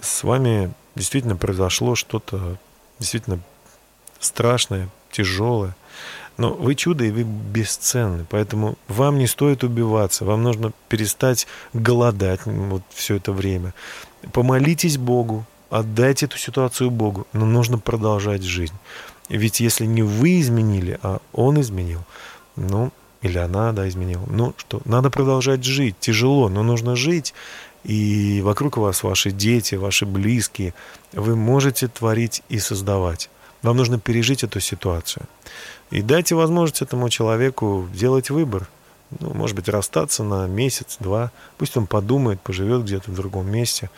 С 0.00 0.22
вами 0.22 0.72
действительно 0.98 1.36
произошло 1.36 1.94
что-то 1.94 2.58
действительно 2.98 3.40
страшное, 4.20 4.88
тяжелое. 5.10 5.74
Но 6.36 6.54
вы 6.54 6.74
чудо, 6.74 7.04
и 7.04 7.10
вы 7.10 7.24
бесценны. 7.24 8.24
Поэтому 8.30 8.76
вам 8.86 9.18
не 9.18 9.26
стоит 9.26 9.64
убиваться. 9.64 10.24
Вам 10.24 10.42
нужно 10.42 10.72
перестать 10.88 11.46
голодать 11.72 12.40
вот 12.44 12.82
все 12.90 13.16
это 13.16 13.32
время. 13.32 13.74
Помолитесь 14.32 14.98
Богу, 14.98 15.44
отдайте 15.70 16.26
эту 16.26 16.38
ситуацию 16.38 16.90
Богу. 16.90 17.26
Но 17.32 17.44
нужно 17.44 17.78
продолжать 17.78 18.42
жизнь. 18.42 18.74
Ведь 19.28 19.60
если 19.60 19.84
не 19.84 20.02
вы 20.02 20.40
изменили, 20.40 20.98
а 21.02 21.18
Он 21.32 21.60
изменил, 21.60 22.02
ну, 22.56 22.92
или 23.20 23.38
она, 23.38 23.72
да, 23.72 23.88
изменила, 23.88 24.24
ну 24.28 24.54
что, 24.56 24.80
надо 24.84 25.10
продолжать 25.10 25.64
жить. 25.64 25.96
Тяжело, 25.98 26.48
но 26.48 26.62
нужно 26.62 26.94
жить. 26.94 27.34
И 27.84 28.40
вокруг 28.42 28.76
вас 28.76 29.02
ваши 29.02 29.30
дети, 29.30 29.76
ваши 29.76 30.04
близкие. 30.06 30.74
Вы 31.12 31.36
можете 31.36 31.88
творить 31.88 32.42
и 32.48 32.58
создавать. 32.58 33.30
Вам 33.62 33.76
нужно 33.76 33.98
пережить 33.98 34.44
эту 34.44 34.60
ситуацию. 34.60 35.26
И 35.90 36.02
дайте 36.02 36.34
возможность 36.34 36.82
этому 36.82 37.08
человеку 37.08 37.88
делать 37.92 38.30
выбор. 38.30 38.68
Ну, 39.20 39.32
может 39.32 39.56
быть, 39.56 39.68
расстаться 39.68 40.22
на 40.22 40.46
месяц, 40.46 40.96
два. 41.00 41.32
Пусть 41.56 41.76
он 41.76 41.86
подумает, 41.86 42.40
поживет 42.40 42.82
где-то 42.82 43.10
в 43.10 43.14
другом 43.14 43.50
месте. 43.50 43.90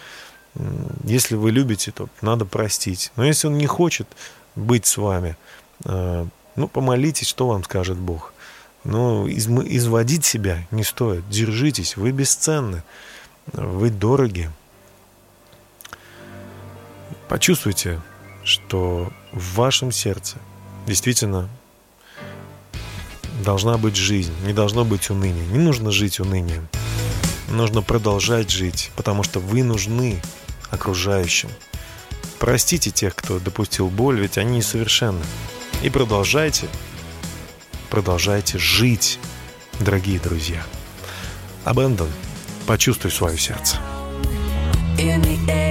Если 1.05 1.35
вы 1.35 1.51
любите, 1.51 1.91
то 1.91 2.09
надо 2.23 2.45
простить. 2.45 3.13
Но 3.17 3.25
если 3.25 3.49
он 3.49 3.59
не 3.59 3.67
хочет 3.67 4.07
быть 4.57 4.87
с 4.87 4.97
вами, 4.97 5.37
э, 5.85 6.27
ну, 6.57 6.69
помолитесь, 6.69 7.29
что 7.29 7.49
вам 7.49 7.65
скажет 7.65 7.99
Бог. 7.99 8.33
Но 8.85 9.29
изводить 9.29 10.25
себя 10.25 10.67
не 10.71 10.85
стоит. 10.85 11.29
Держитесь, 11.29 11.97
вы 11.97 12.13
бесценны, 12.13 12.83
вы 13.53 13.91
дороги. 13.91 14.51
Почувствуйте, 17.29 18.01
что 18.45 19.13
в 19.33 19.55
вашем 19.55 19.93
сердце 19.93 20.39
действительно 20.87 21.49
должна 23.45 23.79
быть 23.79 23.97
жизнь, 23.97 24.35
не 24.45 24.53
должно 24.53 24.85
быть 24.85 25.11
уныния. 25.11 25.47
Не 25.47 25.59
нужно 25.59 25.91
жить 25.91 26.21
унынием. 26.21 26.69
Нужно 27.49 27.83
продолжать 27.83 28.51
жить, 28.51 28.91
потому 28.97 29.23
что 29.23 29.41
вы 29.41 29.63
нужны 29.63 30.21
окружающим. 30.71 31.51
Простите 32.39 32.91
тех, 32.91 33.15
кто 33.15 33.39
допустил 33.39 33.89
боль, 33.89 34.21
ведь 34.21 34.39
они 34.39 34.59
несовершенны. 34.59 35.25
И 35.83 35.91
продолжайте, 35.91 36.69
продолжайте 37.91 38.59
жить, 38.59 39.19
дорогие 39.79 40.19
друзья. 40.19 40.63
Абендон, 41.65 42.09
почувствуй 42.71 43.11
свое 43.11 43.37
сердце. 43.37 43.79
in 44.97 45.21
the 45.23 45.51
air. 45.51 45.70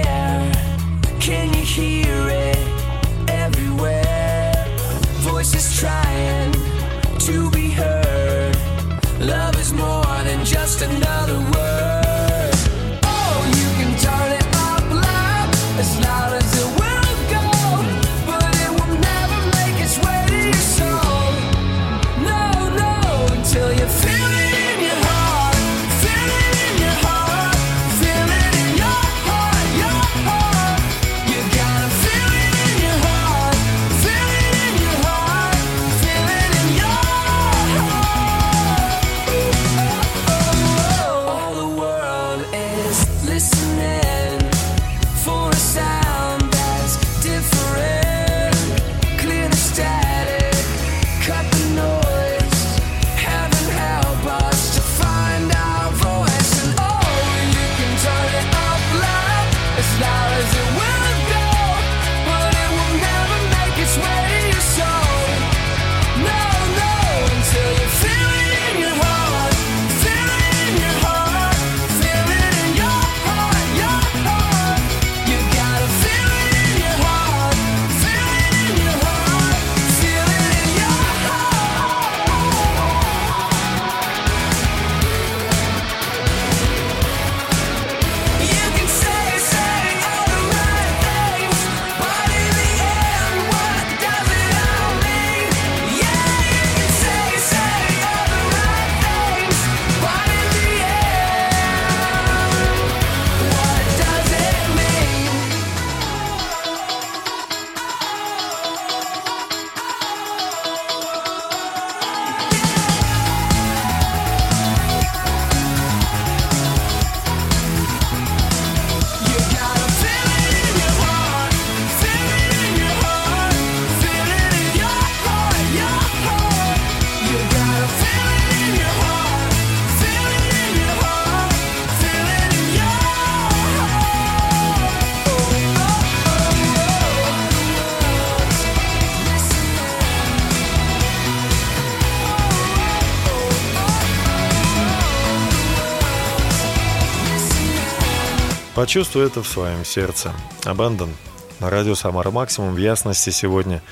Почувствуй 148.90 149.26
это 149.26 149.40
в 149.40 149.46
своем 149.46 149.84
сердце. 149.84 150.32
Абандон. 150.64 151.14
На 151.60 151.70
радио 151.70 151.94
Самара 151.94 152.32
Максимум 152.32 152.74
в 152.74 152.76
ясности 152.76 153.30
сегодня 153.30 153.84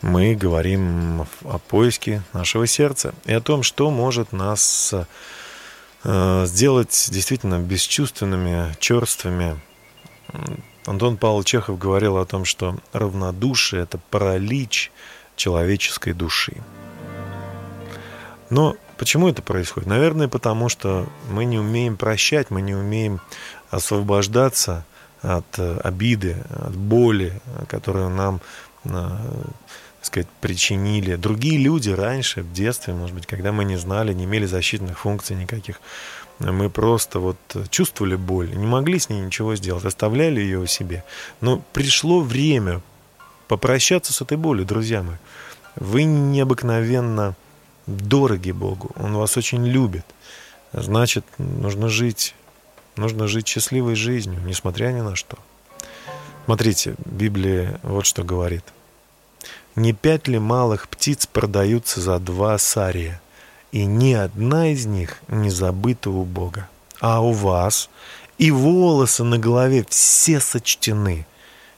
мы 0.00 0.34
говорим 0.34 1.26
о 1.44 1.58
поиске 1.58 2.22
нашего 2.32 2.66
сердца 2.66 3.12
и 3.26 3.34
о 3.34 3.42
том, 3.42 3.62
что 3.62 3.90
может 3.90 4.32
нас 4.32 4.94
э, 6.04 6.44
сделать 6.46 7.08
действительно 7.10 7.58
бесчувственными, 7.58 8.74
черствыми. 8.80 9.60
Антон 10.86 11.18
Павлович 11.18 11.48
Чехов 11.48 11.78
говорил 11.78 12.16
о 12.16 12.24
том, 12.24 12.46
что 12.46 12.78
равнодушие– 12.94 13.82
это 13.82 13.98
паралич 14.08 14.90
человеческой 15.36 16.14
души. 16.14 16.54
Но 18.48 18.74
почему 18.96 19.28
это 19.28 19.42
происходит? 19.42 19.86
Наверное, 19.86 20.28
потому 20.28 20.70
что 20.70 21.06
мы 21.30 21.44
не 21.44 21.58
умеем 21.58 21.98
прощать, 21.98 22.50
мы 22.50 22.62
не 22.62 22.74
умеем 22.74 23.20
освобождаться 23.70 24.84
от 25.22 25.58
э, 25.58 25.78
обиды, 25.84 26.36
от 26.50 26.76
боли, 26.76 27.40
которую 27.68 28.10
нам 28.10 28.40
э, 28.84 28.90
так 30.00 30.06
сказать, 30.06 30.28
причинили 30.40 31.16
другие 31.16 31.58
люди 31.58 31.90
раньше, 31.90 32.42
в 32.42 32.52
детстве, 32.54 32.94
может 32.94 33.14
быть, 33.14 33.26
когда 33.26 33.52
мы 33.52 33.64
не 33.64 33.76
знали, 33.76 34.14
не 34.14 34.24
имели 34.24 34.46
защитных 34.46 35.00
функций 35.00 35.36
никаких. 35.36 35.78
Мы 36.38 36.70
просто 36.70 37.18
вот 37.18 37.36
чувствовали 37.68 38.16
боль, 38.16 38.50
не 38.56 38.66
могли 38.66 38.98
с 38.98 39.10
ней 39.10 39.20
ничего 39.20 39.56
сделать, 39.56 39.84
оставляли 39.84 40.40
ее 40.40 40.58
у 40.58 40.66
себе. 40.66 41.04
Но 41.42 41.62
пришло 41.74 42.22
время 42.22 42.80
попрощаться 43.46 44.14
с 44.14 44.22
этой 44.22 44.38
болью, 44.38 44.64
друзья 44.64 45.02
мои. 45.02 45.16
Вы 45.76 46.04
необыкновенно 46.04 47.36
дороги 47.86 48.52
Богу, 48.52 48.92
Он 48.96 49.16
вас 49.16 49.36
очень 49.36 49.66
любит. 49.66 50.06
Значит, 50.72 51.26
нужно 51.36 51.88
жить, 51.88 52.34
нужно 53.00 53.26
жить 53.26 53.48
счастливой 53.48 53.96
жизнью, 53.96 54.40
несмотря 54.44 54.88
ни 54.88 55.00
на 55.00 55.16
что. 55.16 55.38
Смотрите, 56.44 56.94
Библия 57.04 57.80
вот 57.82 58.06
что 58.06 58.22
говорит. 58.22 58.64
«Не 59.76 59.92
пять 59.92 60.28
ли 60.28 60.38
малых 60.38 60.88
птиц 60.88 61.26
продаются 61.26 62.00
за 62.00 62.18
два 62.18 62.58
сария, 62.58 63.20
и 63.72 63.84
ни 63.84 64.12
одна 64.12 64.68
из 64.68 64.84
них 64.86 65.18
не 65.28 65.50
забыта 65.50 66.10
у 66.10 66.24
Бога? 66.24 66.68
А 67.00 67.20
у 67.20 67.32
вас 67.32 67.88
и 68.36 68.50
волосы 68.50 69.24
на 69.24 69.38
голове 69.38 69.86
все 69.88 70.40
сочтены. 70.40 71.26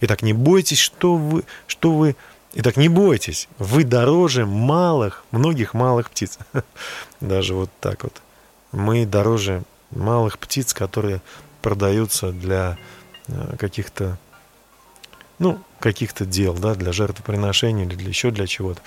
Итак, 0.01 0.23
не 0.23 0.33
бойтесь, 0.33 0.79
что 0.79 1.17
вы, 1.17 1.45
что 1.67 1.93
вы 1.93 2.17
Итак, 2.55 2.77
не 2.77 2.89
бойтесь, 2.89 3.49
вы 3.59 3.83
дороже 3.83 4.45
малых, 4.45 5.25
многих 5.31 5.73
малых 5.73 6.11
птиц. 6.11 6.39
Даже 7.21 7.55
вот 7.55 7.71
так 7.81 8.03
вот. 8.05 8.21
Мы 8.73 9.07
дороже 9.07 9.63
малых 9.93 10.39
птиц, 10.39 10.75
которые 10.75 11.23
продаются 11.61 12.33
для 12.33 12.79
э, 13.29 13.57
каких-то, 13.59 14.19
ну, 15.39 15.61
каких-то 15.81 16.25
дел, 16.25 16.55
да, 16.55 16.75
для 16.75 16.93
жертвоприношений 16.93 17.85
или 17.85 17.95
для 17.95 18.09
еще 18.09 18.31
для 18.31 18.47
чего-то. 18.47 18.81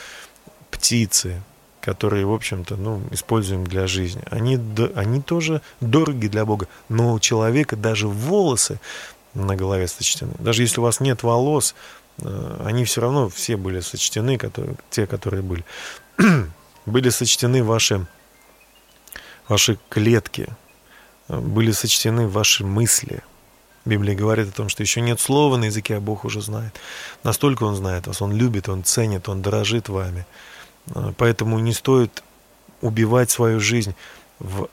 Птицы, 0.71 1.41
которые, 1.81 2.25
в 2.25 2.33
общем-то, 2.33 2.75
ну, 2.75 3.01
используем 3.11 3.65
для 3.65 3.87
жизни. 3.87 4.23
Они, 4.29 4.59
они 4.95 5.21
тоже 5.21 5.61
дороги 5.79 6.27
для 6.27 6.45
Бога. 6.45 6.67
Но 6.89 7.13
у 7.13 7.19
человека 7.19 7.75
даже 7.75 8.07
волосы 8.07 8.79
на 9.33 9.55
голове 9.55 9.87
сочтены. 9.87 10.33
Даже 10.39 10.63
если 10.63 10.79
у 10.79 10.83
вас 10.83 10.99
нет 10.99 11.23
волос, 11.23 11.75
Э, 12.21 12.61
они 12.65 12.85
все 12.85 13.01
равно 13.01 13.29
все 13.29 13.57
были 13.57 13.79
сочтены, 13.79 14.37
которые, 14.37 14.75
те, 14.89 15.07
которые 15.07 15.41
были. 15.43 15.63
были 16.85 17.09
сочтены 17.09 17.63
ваши, 17.63 18.05
ваши 19.47 19.77
клетки, 19.89 20.47
были 21.27 21.71
сочтены 21.71 22.27
ваши 22.27 22.65
мысли. 22.65 23.23
Библия 23.85 24.15
говорит 24.15 24.49
о 24.49 24.51
том, 24.51 24.69
что 24.69 24.81
еще 24.81 25.01
нет 25.01 25.19
слова 25.19 25.57
на 25.57 25.65
языке, 25.65 25.97
а 25.97 25.99
Бог 25.99 26.25
уже 26.25 26.41
знает. 26.41 26.79
Настолько 27.23 27.63
Он 27.63 27.75
знает 27.75 28.07
вас, 28.07 28.21
Он 28.21 28.31
любит, 28.31 28.67
Он 28.69 28.83
ценит, 28.83 29.29
Он 29.29 29.41
дорожит 29.41 29.89
вами. 29.89 30.25
Э, 30.87 31.13
поэтому 31.17 31.59
не 31.59 31.73
стоит 31.73 32.23
убивать 32.81 33.31
свою 33.31 33.59
жизнь 33.59 33.95
в 34.39 34.69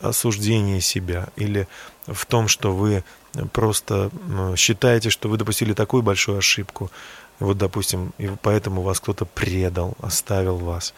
осуждении 0.00 0.80
себя 0.80 1.28
или 1.36 1.68
в 2.06 2.26
том, 2.26 2.48
что 2.48 2.74
вы 2.74 3.04
просто 3.52 4.10
считаете, 4.56 5.10
что 5.10 5.28
вы 5.28 5.36
допустили 5.36 5.72
такую 5.74 6.02
большую 6.02 6.38
ошибку, 6.38 6.90
вот, 7.38 7.56
допустим, 7.56 8.12
и 8.18 8.30
поэтому 8.42 8.82
вас 8.82 9.00
кто-то 9.00 9.24
предал, 9.24 9.96
оставил 10.00 10.56
вас. 10.56 10.92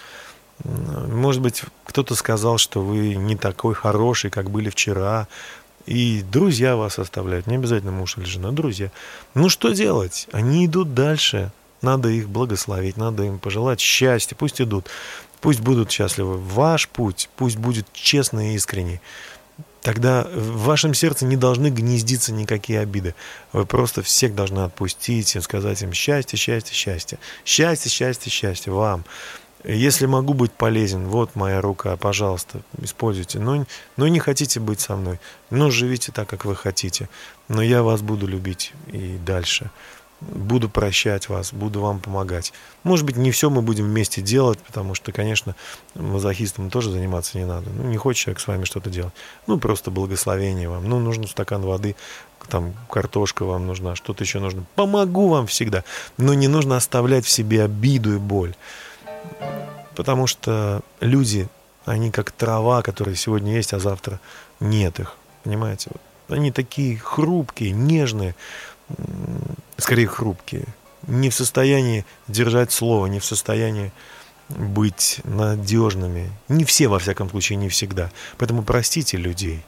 Может 0.65 1.43
быть, 1.43 1.63
кто-то 1.85 2.15
сказал, 2.15 2.59
что 2.59 2.83
вы 2.83 3.15
не 3.15 3.37
такой 3.37 3.75
хороший, 3.75 4.31
как 4.31 4.51
были 4.51 4.71
вчера, 4.71 5.29
и 5.87 6.23
друзья 6.31 6.77
вас 6.77 6.99
оставляют, 6.99 7.47
не 7.47 7.57
обязательно 7.57 7.93
муж 7.93 8.19
или 8.19 8.25
жена, 8.25 8.51
друзья. 8.51 8.91
Ну 9.35 9.49
что 9.49 9.71
делать? 9.71 10.29
Они 10.33 10.67
идут 10.67 10.95
дальше, 10.95 11.53
надо 11.83 12.09
их 12.09 12.29
благословить, 12.29 12.97
надо 12.97 13.23
им 13.23 13.39
пожелать 13.39 13.81
счастья, 13.81 14.37
пусть 14.37 14.61
идут, 14.61 14.89
пусть 15.41 15.61
будут 15.61 15.91
счастливы. 15.91 16.39
Ваш 16.39 16.89
путь 16.89 17.31
пусть 17.37 17.57
будет 17.57 17.87
честный 17.93 18.53
и 18.53 18.57
искренний 18.57 19.01
тогда 19.83 20.27
в 20.33 20.65
вашем 20.65 20.95
сердце 20.95 21.25
не 21.25 21.37
должны 21.37 21.69
гнездиться 21.69 22.33
никакие 22.33 22.81
обиды. 22.81 23.15
Вы 23.53 23.67
просто 23.67 24.03
всех 24.03 24.35
должны 24.35 24.61
отпустить 24.61 25.35
и 25.37 25.41
сказать 25.41 25.83
им 25.83 25.93
счастье, 25.93 26.39
счастье, 26.39 26.75
счастье. 26.75 27.19
Счастье, 27.45 27.91
счастье, 27.91 28.31
счастье 28.31 28.73
вам. 28.73 29.05
Если 29.65 30.07
могу 30.07 30.33
быть 30.33 30.53
полезен, 30.53 31.07
вот 31.09 31.35
моя 31.35 31.61
рука, 31.61 31.97
пожалуйста, 31.97 32.63
используйте. 32.81 33.39
Ну, 33.39 33.67
ну 33.97 34.07
не 34.07 34.19
хотите 34.19 34.59
быть 34.59 34.81
со 34.81 34.97
мной, 34.97 35.21
ну 35.51 35.71
живите 35.71 36.13
так, 36.13 36.29
как 36.29 36.45
вы 36.45 36.57
хотите. 36.57 37.09
Но 37.49 37.63
я 37.63 37.83
вас 37.83 38.01
буду 38.01 38.27
любить 38.27 38.73
и 38.87 39.19
дальше 39.25 39.71
буду 40.21 40.69
прощать 40.69 41.29
вас, 41.29 41.53
буду 41.53 41.81
вам 41.81 41.99
помогать. 41.99 42.53
Может 42.83 43.07
быть, 43.07 43.17
не 43.17 43.31
все 43.31 43.51
мы 43.51 43.63
будем 43.63 43.87
вместе 43.87 44.21
делать, 44.21 44.59
потому 44.59 44.95
что, 44.95 45.13
конечно, 45.13 45.57
мазохистом 45.95 46.71
тоже 46.71 46.91
заниматься 46.91 47.39
не 47.39 47.47
надо. 47.47 47.71
Ну, 47.71 47.85
не 47.85 47.97
хочет 47.97 48.25
человек 48.25 48.41
с 48.41 48.47
вами 48.47 48.65
что-то 48.65 48.91
делать. 48.91 49.15
Ну, 49.47 49.59
просто 49.59 49.91
благословение 49.91 50.69
вам. 50.69 50.89
Ну, 50.89 50.99
нужен 50.99 51.27
стакан 51.27 51.63
воды, 51.63 51.97
там, 52.49 52.75
картошка 52.91 53.45
вам 53.45 53.67
нужна, 53.67 53.97
что-то 53.97 54.25
еще 54.25 54.41
нужно. 54.41 54.65
Помогу 54.75 55.29
вам 55.29 55.47
всегда. 55.47 55.85
Но 56.19 56.35
не 56.35 56.49
нужно 56.49 56.77
оставлять 56.77 57.25
в 57.25 57.31
себе 57.31 57.65
обиду 57.65 58.15
и 58.15 58.19
боль. 58.19 58.55
Потому 59.97 60.27
что 60.27 60.83
люди, 61.01 61.49
они 61.85 62.11
как 62.11 62.31
трава, 62.31 62.83
которая 62.83 63.15
сегодня 63.15 63.55
есть, 63.55 63.73
а 63.73 63.81
завтра 63.81 64.21
нет 64.61 65.01
их. 65.01 65.17
Понимаете? 65.45 65.91
Они 66.29 66.53
такие 66.53 66.97
хрупкие, 66.97 67.73
нежные 67.73 68.35
скорее 69.77 70.07
хрупкие, 70.07 70.65
не 71.07 71.31
в 71.31 71.35
состоянии 71.35 72.05
держать 72.29 72.73
слово, 72.73 73.07
не 73.07 73.19
в 73.19 73.25
состоянии 73.25 73.93
быть 74.49 75.21
надежными. 75.25 76.31
Не 76.49 76.65
все, 76.65 76.89
во 76.89 76.99
всяком 76.99 77.31
случае, 77.31 77.57
не 77.57 77.69
всегда. 77.69 78.11
Поэтому 78.37 78.63
простите 78.63 79.17
людей. 79.17 79.63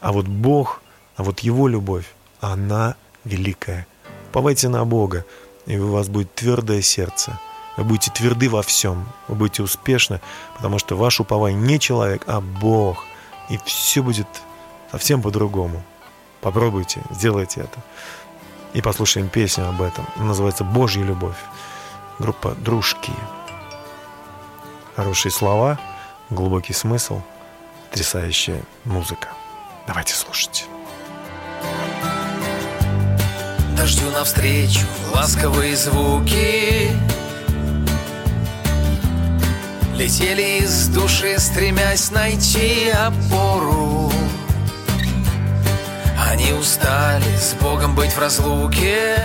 А 0.00 0.12
вот 0.12 0.26
Бог, 0.26 0.82
а 1.16 1.22
вот 1.22 1.40
Его 1.40 1.68
любовь, 1.68 2.06
она 2.40 2.96
великая. 3.24 3.86
Повайте 4.32 4.68
на 4.68 4.84
Бога, 4.84 5.24
и 5.66 5.76
у 5.76 5.92
вас 5.92 6.08
будет 6.08 6.34
твердое 6.34 6.82
сердце. 6.82 7.38
Вы 7.76 7.84
будете 7.84 8.10
тверды 8.10 8.48
во 8.50 8.62
всем, 8.62 9.08
вы 9.28 9.34
будете 9.34 9.62
успешны, 9.62 10.20
потому 10.54 10.78
что 10.78 10.96
ваш 10.96 11.20
уповай 11.20 11.54
не 11.54 11.78
человек, 11.80 12.24
а 12.26 12.40
Бог. 12.40 13.04
И 13.48 13.58
все 13.64 14.02
будет 14.02 14.28
совсем 14.90 15.22
по-другому. 15.22 15.82
Попробуйте, 16.40 17.02
сделайте 17.10 17.60
это 17.62 17.80
и 18.74 18.80
послушаем 18.80 19.28
песню 19.28 19.68
об 19.68 19.82
этом. 19.82 20.06
Называется 20.16 20.64
«Божья 20.64 21.02
любовь». 21.02 21.36
Группа 22.18 22.54
«Дружки». 22.54 23.12
Хорошие 24.96 25.32
слова, 25.32 25.78
глубокий 26.30 26.72
смысл, 26.72 27.22
потрясающая 27.90 28.62
музыка. 28.84 29.28
Давайте 29.86 30.14
слушать. 30.14 30.66
Дождю 33.76 34.10
навстречу 34.10 34.86
ласковые 35.12 35.76
звуки 35.76 36.90
Летели 40.02 40.64
из 40.64 40.88
души, 40.88 41.38
стремясь 41.38 42.10
найти 42.10 42.90
опору. 42.90 44.10
Они 46.28 46.52
устали 46.54 47.36
с 47.36 47.54
Богом 47.62 47.94
быть 47.94 48.10
в 48.10 48.18
разлуке. 48.18 49.16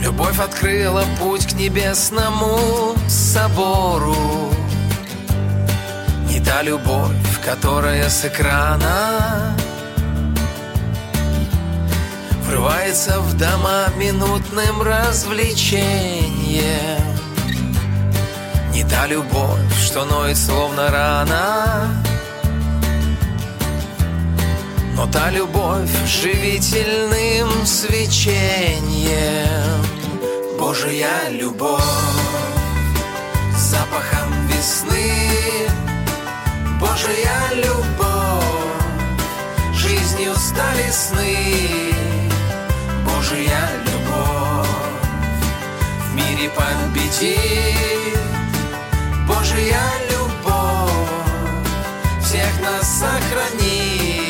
Любовь 0.00 0.38
открыла 0.38 1.04
путь 1.18 1.48
к 1.48 1.54
небесному 1.54 2.94
собору. 3.08 4.52
Не 6.28 6.38
та 6.38 6.62
любовь, 6.62 7.40
которая 7.44 8.08
с 8.08 8.24
экрана 8.24 9.56
Врывается 12.44 13.18
в 13.18 13.36
дома 13.36 13.88
минутным 13.96 14.80
развлечением 14.80 16.97
Не 18.78 18.84
та 18.84 19.08
любовь, 19.08 19.74
что 19.84 20.04
ноет 20.04 20.38
словно 20.38 20.88
рана. 20.88 21.88
Но 24.94 25.04
та 25.08 25.30
любовь 25.30 25.90
живительным 26.06 27.66
свечением. 27.66 29.12
Божия 30.60 31.28
любовь 31.30 31.82
запахом 33.56 34.46
весны. 34.46 35.66
Божия 36.78 37.50
любовь 37.54 38.44
жизнью 39.74 40.36
стали 40.36 40.88
сны. 40.92 41.92
Божия 43.04 43.70
любовь 43.86 44.68
в 46.04 46.14
мире 46.14 46.48
победит 46.50 48.27
Божия 49.28 49.82
любовь 50.10 50.90
всех 52.22 52.60
нас 52.62 53.00
сохранит 53.00 54.27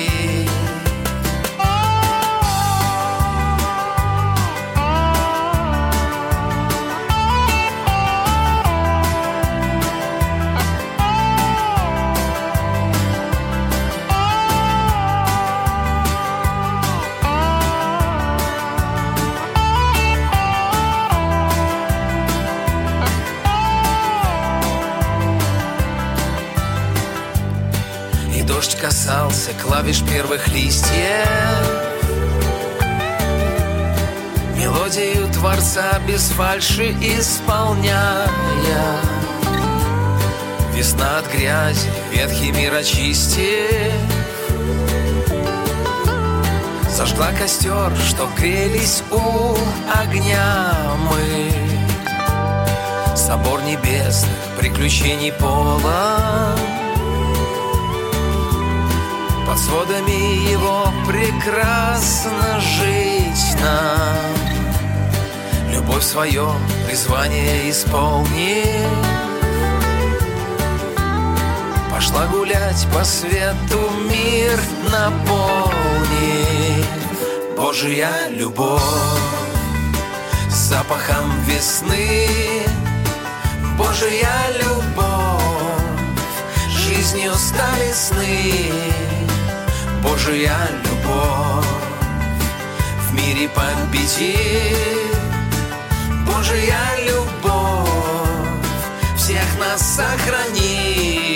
касался 28.81 29.53
клавиш 29.55 30.03
первых 30.03 30.49
листьев. 30.49 31.29
Мелодию 34.57 35.29
Творца 35.33 35.99
без 36.07 36.31
фальши 36.31 36.93
исполняя. 37.01 38.29
Весна 40.75 41.19
от 41.19 41.33
грязи, 41.33 41.89
ветхий 42.13 42.53
мир 42.53 42.75
очистив. 42.75 43.93
Зажгла 46.89 47.33
костер, 47.33 47.93
чтоб 48.09 48.33
грелись 48.37 49.03
у 49.11 49.57
огня 50.01 50.73
мы. 51.11 51.51
Собор 53.17 53.63
небесных 53.63 54.39
приключений 54.59 55.33
полон 55.33 56.78
под 59.49 59.59
сводами 59.59 60.51
его 60.51 60.93
прекрасно 61.07 62.61
жить 62.61 63.57
нам. 63.63 64.37
Любовь 65.73 66.03
свое 66.03 66.51
призвание 66.87 67.71
исполни 67.71 68.65
Пошла 71.91 72.27
гулять 72.27 72.87
по 72.93 73.03
свету 73.05 73.91
мир 74.11 74.61
наполни 74.91 76.45
Божья 77.57 78.11
любовь 78.29 78.83
запахом 80.51 81.41
весны. 81.47 82.29
Божья 83.79 84.31
любовь 84.59 85.41
жизнью 86.69 87.33
стали 87.35 87.93
сны 87.95 88.99
Божья 90.03 90.57
любовь 90.85 91.67
в 93.09 93.15
мире 93.15 93.49
победит. 93.49 94.77
Божья 96.27 96.79
любовь 97.07 97.89
всех 99.17 99.59
нас 99.59 99.81
сохранит 99.97 101.28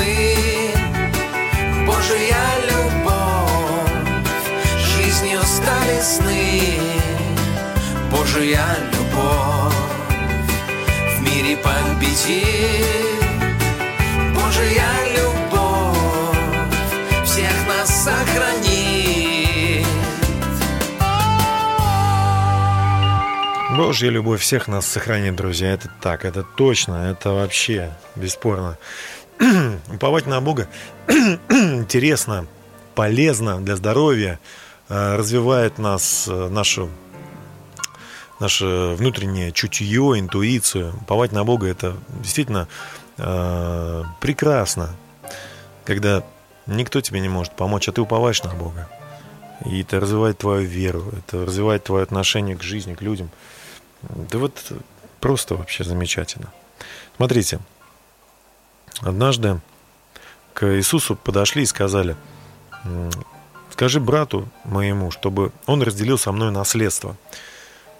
весны 0.00 0.70
Божья 1.86 2.44
любовь. 2.68 4.30
Жизнью 4.78 5.40
стали 5.42 6.00
сны. 6.00 6.62
Божья 8.10 8.64
любовь. 8.92 9.74
В 11.16 11.22
мире 11.22 11.56
победит 11.56 12.86
Божья 14.34 14.90
любовь. 15.16 15.98
Всех 17.24 17.68
нас 17.68 18.04
сохранит. 18.04 19.86
Божья 23.76 24.10
любовь 24.10 24.42
всех 24.42 24.68
нас 24.68 24.86
сохранит, 24.86 25.36
друзья. 25.36 25.72
Это 25.72 25.88
так, 26.02 26.24
это 26.24 26.42
точно, 26.42 27.10
это 27.10 27.30
вообще 27.30 27.92
бесспорно. 28.14 28.76
Уповать 29.94 30.26
на 30.26 30.40
Бога 30.40 30.68
интересно, 31.08 32.46
полезно 32.94 33.60
для 33.60 33.76
здоровья, 33.76 34.38
э, 34.88 35.16
развивает 35.16 35.78
нас, 35.78 36.26
э, 36.28 36.48
нашу, 36.48 36.90
наше 38.38 38.94
внутреннее 38.98 39.52
чутье, 39.52 40.18
интуицию. 40.18 40.94
Уповать 41.02 41.32
на 41.32 41.44
Бога 41.44 41.68
это 41.68 41.96
действительно 42.10 42.68
э, 43.16 44.04
прекрасно, 44.20 44.90
когда 45.84 46.22
никто 46.66 47.00
тебе 47.00 47.20
не 47.20 47.28
может 47.28 47.56
помочь, 47.56 47.88
а 47.88 47.92
ты 47.92 48.02
уповаешь 48.02 48.42
на 48.42 48.54
Бога. 48.54 48.88
И 49.64 49.82
это 49.82 50.00
развивает 50.00 50.38
твою 50.38 50.66
веру, 50.66 51.12
это 51.16 51.44
развивает 51.44 51.84
твое 51.84 52.02
отношение 52.02 52.56
к 52.56 52.62
жизни, 52.62 52.94
к 52.94 53.02
людям. 53.02 53.30
Да 54.02 54.38
вот 54.38 54.72
просто 55.20 55.54
вообще 55.54 55.84
замечательно. 55.84 56.52
Смотрите, 57.16 57.58
однажды 59.00 59.60
к 60.54 60.66
Иисусу 60.76 61.16
подошли 61.16 61.62
и 61.62 61.66
сказали, 61.66 62.16
«М, 62.84 63.10
скажи 63.70 64.00
брату 64.00 64.48
моему, 64.64 65.10
чтобы 65.10 65.52
он 65.66 65.82
разделил 65.82 66.18
со 66.18 66.32
мной 66.32 66.50
наследство. 66.50 67.16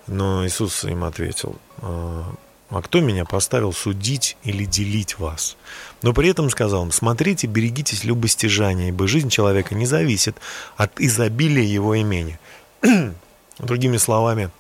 Но 0.07 0.47
Иисус 0.47 0.85
им 0.85 1.05
ответил, 1.05 1.57
«А 1.79 2.35
а 2.71 2.83
кто 2.83 3.01
меня 3.01 3.25
поставил 3.25 3.73
судить 3.73 4.37
или 4.45 4.65
делить 4.65 5.19
вас? 5.19 5.57
Но 6.03 6.13
при 6.13 6.29
этом 6.29 6.49
сказал 6.51 6.85
им, 6.85 6.93
смотрите, 6.93 7.49
берегитесь 7.49 8.05
любостяжания, 8.05 8.89
ибо 8.89 9.09
жизнь 9.09 9.29
человека 9.29 9.75
не 9.75 9.87
зависит 9.87 10.37
от 10.77 11.01
изобилия 11.01 11.65
его 11.65 11.97
имени. 11.97 12.39
Другими 13.59 13.97
словами, 13.97 14.51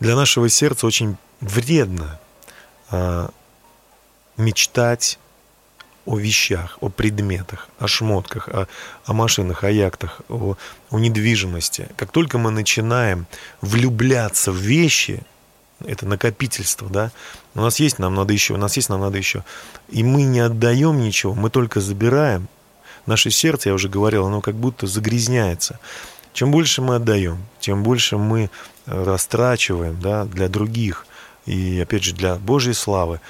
для 0.00 0.16
нашего 0.16 0.48
сердца 0.48 0.84
очень 0.84 1.16
вредно 1.40 2.18
а, 2.90 3.30
мечтать 4.36 5.18
о 6.04 6.18
вещах, 6.18 6.78
о 6.80 6.88
предметах, 6.88 7.68
о 7.78 7.86
шмотках, 7.86 8.48
о, 8.48 8.66
о 9.04 9.12
машинах, 9.12 9.64
о 9.64 9.70
яхтах, 9.70 10.22
о, 10.28 10.56
о 10.90 10.98
недвижимости. 10.98 11.88
Как 11.96 12.10
только 12.10 12.38
мы 12.38 12.50
начинаем 12.50 13.26
влюбляться 13.60 14.50
в 14.50 14.56
вещи, 14.56 15.22
это 15.84 16.06
накопительство, 16.06 16.88
да, 16.88 17.10
у 17.54 17.60
нас 17.60 17.80
есть, 17.80 17.98
нам 17.98 18.14
надо 18.14 18.32
еще, 18.32 18.54
у 18.54 18.56
нас 18.56 18.76
есть, 18.76 18.88
нам 18.88 19.00
надо 19.00 19.18
еще, 19.18 19.44
и 19.88 20.02
мы 20.02 20.22
не 20.22 20.40
отдаем 20.40 21.00
ничего, 21.00 21.34
мы 21.34 21.50
только 21.50 21.80
забираем. 21.80 22.48
Наше 23.06 23.30
сердце, 23.30 23.70
я 23.70 23.74
уже 23.74 23.88
говорил, 23.88 24.26
оно 24.26 24.40
как 24.40 24.54
будто 24.54 24.86
загрязняется. 24.86 25.80
Чем 26.32 26.50
больше 26.50 26.82
мы 26.82 26.96
отдаем, 26.96 27.44
тем 27.60 27.82
больше 27.82 28.16
мы 28.16 28.48
э, 28.86 29.04
растрачиваем 29.04 30.00
да, 30.00 30.24
для 30.24 30.48
других 30.48 31.06
и, 31.44 31.80
опять 31.80 32.04
же, 32.04 32.14
для 32.14 32.36
Божьей 32.36 32.74
славы, 32.74 33.20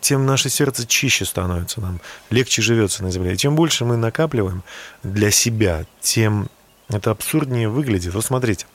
тем 0.00 0.26
наше 0.26 0.48
сердце 0.48 0.86
чище 0.86 1.24
становится 1.24 1.80
нам, 1.80 2.00
легче 2.30 2.62
живется 2.62 3.02
на 3.02 3.10
земле. 3.10 3.34
И 3.34 3.36
чем 3.36 3.54
больше 3.54 3.84
мы 3.84 3.96
накапливаем 3.96 4.62
для 5.02 5.30
себя, 5.30 5.84
тем 6.00 6.48
это 6.88 7.10
абсурднее 7.10 7.68
выглядит. 7.68 8.12
Вот 8.14 8.24
смотрите, 8.24 8.66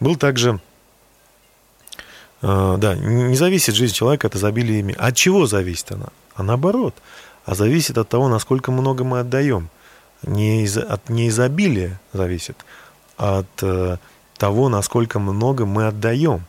был 0.00 0.16
также, 0.16 0.60
э, 2.42 2.76
да, 2.78 2.94
не 2.94 3.36
зависит 3.36 3.74
жизнь 3.74 3.94
человека 3.94 4.26
от 4.26 4.36
изобилия 4.36 4.80
ими. 4.80 4.94
От 4.98 5.16
чего 5.16 5.46
зависит 5.46 5.92
она? 5.92 6.08
А 6.34 6.42
наоборот, 6.42 6.94
а 7.44 7.54
зависит 7.54 7.98
от 7.98 8.08
того, 8.08 8.28
насколько 8.28 8.70
много 8.70 9.04
мы 9.04 9.20
отдаем. 9.20 9.70
не 10.22 10.64
из, 10.64 10.76
от 10.76 11.08
неизобилия 11.08 12.00
зависит, 12.12 12.56
а 13.16 13.40
от 13.40 13.62
э, 13.62 13.96
того, 14.42 14.68
насколько 14.68 15.20
много 15.20 15.66
мы 15.66 15.86
отдаем. 15.86 16.46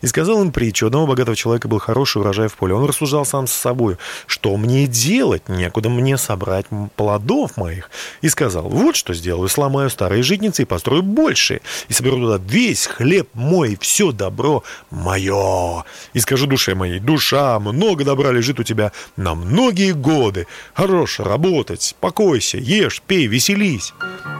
И 0.00 0.08
сказал 0.08 0.42
им 0.42 0.50
притчу. 0.50 0.86
У 0.86 0.88
одного 0.88 1.06
богатого 1.06 1.36
человека 1.36 1.68
был 1.68 1.78
хороший 1.78 2.20
урожай 2.20 2.48
в 2.48 2.56
поле. 2.56 2.74
Он 2.74 2.84
рассуждал 2.84 3.24
сам 3.24 3.46
с 3.46 3.52
собой, 3.52 3.98
что 4.26 4.56
мне 4.56 4.88
делать, 4.88 5.48
некуда 5.48 5.88
мне 5.88 6.18
собрать 6.18 6.66
плодов 6.96 7.56
моих. 7.56 7.88
И 8.20 8.28
сказал, 8.28 8.68
вот 8.68 8.96
что 8.96 9.14
сделаю, 9.14 9.48
сломаю 9.48 9.90
старые 9.90 10.24
житницы 10.24 10.62
и 10.62 10.64
построю 10.64 11.04
большие. 11.04 11.60
И 11.88 11.92
соберу 11.92 12.16
туда 12.16 12.42
весь 12.44 12.86
хлеб 12.86 13.28
мой, 13.32 13.78
все 13.80 14.10
добро 14.10 14.64
мое. 14.90 15.84
И 16.14 16.18
скажу 16.18 16.48
душе 16.48 16.74
моей, 16.74 16.98
душа, 16.98 17.60
много 17.60 18.04
добра 18.04 18.32
лежит 18.32 18.58
у 18.58 18.64
тебя 18.64 18.90
на 19.16 19.36
многие 19.36 19.92
годы. 19.92 20.48
Хорош 20.74 21.20
работать, 21.20 21.94
покойся, 22.00 22.58
ешь, 22.58 23.00
пей, 23.06 23.28
веселись. 23.28 23.92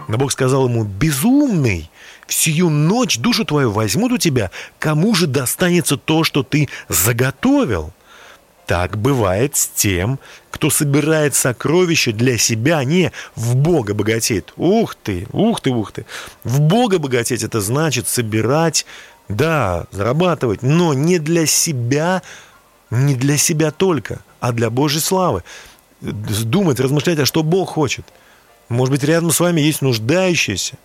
Но 0.08 0.18
Бог 0.18 0.32
сказал 0.32 0.68
ему, 0.68 0.82
безумный, 0.82 1.88
Всю 2.26 2.70
ночь 2.70 3.18
душу 3.18 3.44
твою 3.44 3.70
возьмут 3.70 4.12
у 4.12 4.18
тебя, 4.18 4.50
кому 4.78 5.14
же 5.14 5.26
достанется 5.26 5.96
то, 5.96 6.24
что 6.24 6.42
ты 6.42 6.68
заготовил? 6.88 7.92
Так 8.66 8.98
бывает 8.98 9.54
с 9.54 9.68
тем, 9.68 10.18
кто 10.50 10.70
собирает 10.70 11.36
сокровища 11.36 12.12
для 12.12 12.36
себя, 12.36 12.82
не 12.82 13.12
в 13.36 13.54
Бога 13.54 13.94
богатеет. 13.94 14.52
Ух 14.56 14.96
ты, 14.96 15.28
ух 15.30 15.60
ты, 15.60 15.70
ух 15.70 15.92
ты. 15.92 16.04
В 16.42 16.60
Бога 16.60 16.98
богатеть 16.98 17.44
это 17.44 17.60
значит 17.60 18.08
собирать, 18.08 18.84
да, 19.28 19.86
зарабатывать, 19.92 20.62
но 20.62 20.94
не 20.94 21.20
для 21.20 21.46
себя, 21.46 22.22
не 22.90 23.14
для 23.14 23.36
себя 23.36 23.70
только, 23.70 24.18
а 24.40 24.50
для 24.50 24.68
Божьей 24.68 25.00
славы. 25.00 25.44
Думать, 26.00 26.80
размышлять, 26.80 27.20
а 27.20 27.26
что 27.26 27.44
Бог 27.44 27.70
хочет. 27.70 28.04
Может 28.68 28.90
быть, 28.90 29.04
рядом 29.04 29.30
с 29.30 29.38
вами 29.38 29.60
есть 29.60 29.80
нуждающиеся. 29.80 30.76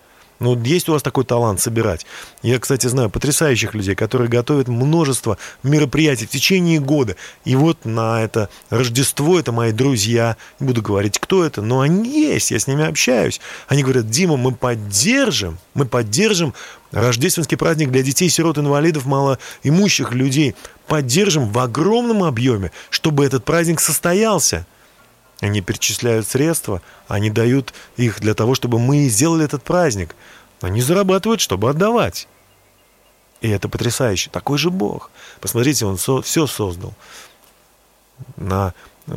Ну, 0.42 0.60
есть 0.64 0.90
у 0.90 0.94
вас 0.94 1.04
такой 1.04 1.24
талант 1.24 1.62
собирать. 1.62 2.08
Я, 2.42 2.58
кстати, 2.60 2.88
знаю 2.88 3.12
потрясающих 3.12 3.76
людей, 3.76 3.94
которые 3.94 4.28
готовят 4.28 4.68
множество 4.68 5.38
мероприятий 5.62 6.26
в 6.26 6.32
течение 6.32 6.80
года. 6.80 7.16
И 7.46 7.56
вот 7.56 7.86
на 7.86 8.24
это 8.24 8.50
Рождество, 8.72 9.40
это 9.40 9.52
мои 9.52 9.72
друзья, 9.72 10.38
не 10.60 10.66
буду 10.66 10.82
говорить, 10.82 11.20
кто 11.20 11.46
это, 11.46 11.62
но 11.62 11.82
они 11.82 12.10
есть, 12.10 12.50
я 12.50 12.58
с 12.58 12.66
ними 12.66 12.84
общаюсь. 12.84 13.40
Они 13.68 13.84
говорят, 13.84 14.10
Дима, 14.10 14.36
мы 14.36 14.52
поддержим, 14.52 15.60
мы 15.76 15.86
поддержим 15.86 16.56
рождественский 16.92 17.56
праздник 17.56 17.92
для 17.92 18.02
детей, 18.02 18.28
сирот, 18.28 18.58
инвалидов, 18.58 19.06
малоимущих 19.06 20.12
людей. 20.12 20.56
Поддержим 20.88 21.52
в 21.52 21.60
огромном 21.60 22.24
объеме, 22.24 22.72
чтобы 22.90 23.26
этот 23.26 23.46
праздник 23.46 23.80
состоялся. 23.80 24.66
Они 25.42 25.62
перечисляют 25.62 26.28
средства, 26.28 26.82
они 27.08 27.32
дают 27.32 27.74
их 27.98 28.22
для 28.22 28.36
того, 28.36 28.56
чтобы 28.56 28.80
мы 28.80 29.08
сделали 29.10 29.44
этот 29.44 29.64
праздник. 29.64 30.16
Они 30.62 30.82
зарабатывают, 30.82 31.42
чтобы 31.42 31.70
отдавать. 31.70 32.28
И 33.42 33.50
это 33.50 33.68
потрясающе. 33.68 34.30
Такой 34.30 34.60
же 34.60 34.70
Бог. 34.70 35.10
Посмотрите, 35.42 35.86
Он 35.86 35.98
со, 35.98 36.22
все 36.22 36.46
создал. 36.46 36.94
На 38.38 38.76
э, 39.08 39.14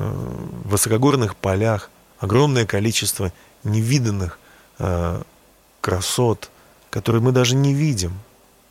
высокогорных 0.64 1.37
полях 1.37 1.91
огромное 2.18 2.64
количество 2.64 3.31
невиданных 3.62 4.39
э, 4.79 5.22
красот, 5.83 6.51
которые 6.89 7.20
мы 7.20 7.33
даже 7.33 7.55
не 7.55 7.75
видим. 7.75 8.18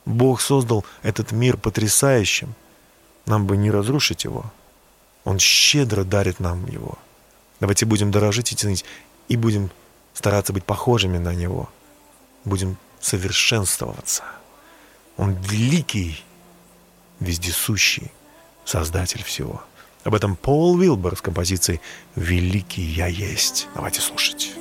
Бог 0.06 0.42
создал 0.42 0.86
этот 1.04 1.32
мир 1.32 1.58
потрясающим. 1.58 2.56
Нам 3.28 3.46
бы 3.46 3.58
не 3.58 3.70
разрушить 3.70 4.24
его. 4.24 4.46
Он 5.24 5.38
щедро 5.38 6.04
дарит 6.04 6.40
нам 6.40 6.66
его. 6.66 6.98
Давайте 7.64 7.86
будем 7.86 8.12
дорожить 8.12 8.52
и 8.52 8.56
ценить, 8.56 8.84
и 9.30 9.38
будем 9.38 9.72
стараться 10.14 10.52
быть 10.52 10.66
похожими 10.66 11.18
на 11.18 11.34
Него. 11.34 11.70
Будем 12.44 12.76
совершенствоваться. 13.00 14.24
Он 15.16 15.36
великий, 15.36 16.22
вездесущий 17.22 18.12
Создатель 18.66 19.24
всего. 19.24 19.64
Об 20.04 20.14
этом 20.14 20.36
Пол 20.36 20.78
Вилбер 20.78 21.16
с 21.16 21.22
композицией 21.22 21.80
«Великий 22.18 22.82
я 22.82 23.08
есть». 23.08 23.70
Давайте 23.76 24.02
слушать. 24.02 24.52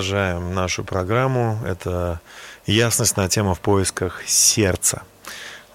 Продолжаем 0.00 0.54
нашу 0.54 0.82
программу. 0.82 1.58
Это 1.62 2.22
ясность 2.64 3.18
на 3.18 3.28
тему 3.28 3.52
в 3.52 3.60
поисках 3.60 4.22
сердца. 4.26 5.02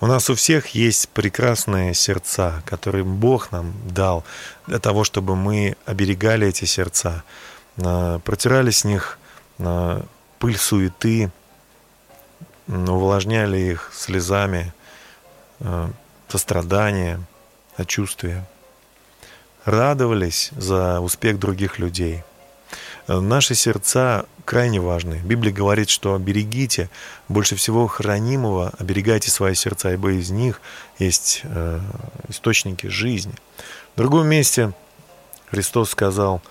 У 0.02 0.08
нас 0.08 0.32
у 0.32 0.34
всех 0.34 0.70
есть 0.70 1.10
прекрасные 1.10 1.94
сердца, 1.94 2.64
которые 2.66 3.04
Бог 3.04 3.52
нам 3.52 3.72
дал 3.88 4.24
для 4.66 4.80
того, 4.80 5.04
чтобы 5.04 5.36
мы 5.36 5.76
оберегали 5.86 6.48
эти 6.48 6.66
сердца, 6.66 7.24
а, 7.78 8.18
протирали 8.18 8.72
с 8.72 8.84
них 8.84 9.20
а, 9.60 10.04
пыль 10.40 10.58
суеты, 10.58 11.30
увлажняли 12.68 13.60
их 13.60 13.92
слезами, 13.94 14.74
а, 15.60 15.92
сострадания, 16.30 17.20
сочувствия, 17.78 18.44
радовались 19.66 20.50
за 20.58 21.00
успех 21.00 21.38
других 21.38 21.78
людей– 21.78 22.24
Наши 23.08 23.54
сердца 23.54 24.26
крайне 24.46 24.80
важны. 24.80 25.22
Библия 25.24 25.54
говорит, 25.54 25.90
что 25.90 26.18
берегите 26.18 26.90
больше 27.28 27.56
всего 27.56 27.88
хранимого, 27.88 28.74
оберегайте 28.80 29.30
свои 29.30 29.54
сердца, 29.54 29.94
ибо 29.94 30.12
из 30.12 30.32
них 30.32 30.60
есть 30.98 31.42
э, 31.44 31.80
источники 32.30 32.88
жизни. 32.88 33.34
В 33.94 33.98
другом 33.98 34.28
месте 34.28 34.74
Христос 35.48 35.92
сказал, 35.92 36.42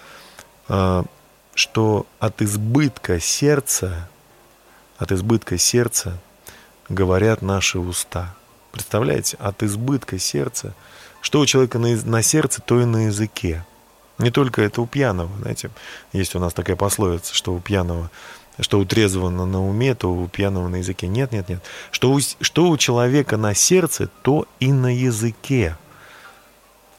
э, 0.68 1.02
что 1.54 2.06
от 2.20 2.40
избытка 2.40 3.18
сердца, 3.18 4.08
от 4.98 5.10
избытка 5.10 5.58
сердца 5.58 6.18
говорят 6.88 7.42
наши 7.42 7.78
уста. 7.78 8.34
Представляете, 8.70 9.36
от 9.40 9.62
избытка 9.62 10.18
сердца, 10.18 10.74
что 11.20 11.40
у 11.40 11.46
человека 11.46 11.78
на, 11.78 11.96
на 11.96 12.22
сердце, 12.22 12.60
то 12.60 12.80
и 12.80 12.84
на 12.84 13.06
языке. 13.06 13.64
Не 14.18 14.30
только 14.30 14.62
это 14.62 14.80
у 14.80 14.86
пьяного, 14.86 15.30
знаете, 15.40 15.70
есть 16.12 16.34
у 16.34 16.38
нас 16.38 16.52
такая 16.52 16.76
пословица, 16.76 17.34
что 17.34 17.52
у 17.52 17.60
пьяного, 17.60 18.10
что 18.60 18.78
у 18.78 18.84
трезвого 18.84 19.30
на 19.30 19.66
уме, 19.66 19.94
то 19.94 20.12
у 20.12 20.28
пьяного 20.28 20.68
на 20.68 20.76
языке. 20.76 21.08
Нет, 21.08 21.32
нет, 21.32 21.48
нет. 21.48 21.62
Что 21.90 22.12
у, 22.12 22.20
что 22.20 22.68
у 22.68 22.76
человека 22.76 23.36
на 23.36 23.54
сердце, 23.54 24.08
то 24.22 24.46
и 24.60 24.72
на 24.72 24.94
языке. 24.94 25.76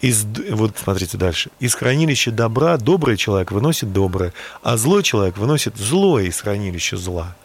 Из, 0.01 0.25
вот 0.51 0.77
смотрите 0.77 1.17
дальше. 1.17 1.51
Из 1.59 1.73
хранилища 1.73 2.31
добра 2.31 2.77
добрый 2.77 3.15
человек 3.15 3.51
выносит 3.51 3.93
доброе, 3.93 4.33
а 4.61 4.75
злой 4.75 5.01
человек 5.01 5.37
выносит 5.37 5.77
злое 5.77 6.25
из 6.25 6.41
хранилища 6.41 6.97
зла. 6.97 7.35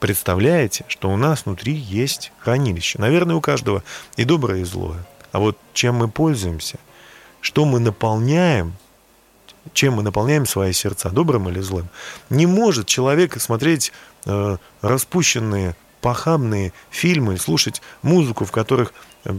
Представляете, 0.00 0.84
что 0.88 1.10
у 1.10 1.16
нас 1.16 1.44
внутри 1.44 1.74
есть 1.74 2.32
хранилище. 2.38 2.98
Наверное, 2.98 3.36
у 3.36 3.40
каждого 3.40 3.82
и 4.16 4.24
доброе, 4.24 4.62
и 4.62 4.64
злое. 4.64 5.04
А 5.32 5.40
вот 5.40 5.58
чем 5.74 5.96
мы 5.96 6.08
пользуемся, 6.08 6.78
что 7.40 7.64
мы 7.64 7.80
наполняем, 7.80 8.74
чем 9.72 9.94
мы 9.94 10.02
наполняем 10.02 10.46
свои 10.46 10.72
сердца, 10.72 11.10
добрым 11.10 11.48
или 11.48 11.60
злым. 11.60 11.88
Не 12.30 12.46
может 12.46 12.86
человек 12.86 13.40
смотреть 13.40 13.92
э, 14.26 14.56
распущенные, 14.82 15.76
похабные 16.00 16.72
фильмы, 16.90 17.38
слушать 17.38 17.82
музыку, 18.02 18.44
в 18.44 18.52
которых 18.52 18.92
э, 19.24 19.34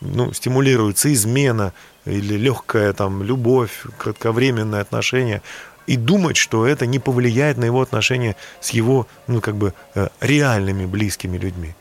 ну, 0.00 0.32
стимулируется 0.32 1.12
измена 1.12 1.72
или 2.04 2.34
легкая 2.34 2.92
там 2.92 3.22
любовь, 3.22 3.84
кратковременное 3.98 4.80
отношение, 4.80 5.42
и 5.86 5.96
думать, 5.96 6.36
что 6.36 6.66
это 6.66 6.86
не 6.86 6.98
повлияет 6.98 7.58
на 7.58 7.66
его 7.66 7.82
отношения 7.82 8.36
с 8.60 8.70
его, 8.70 9.06
ну, 9.26 9.40
как 9.40 9.56
бы, 9.56 9.74
э, 9.94 10.08
реальными 10.20 10.86
близкими 10.86 11.36
людьми. 11.36 11.74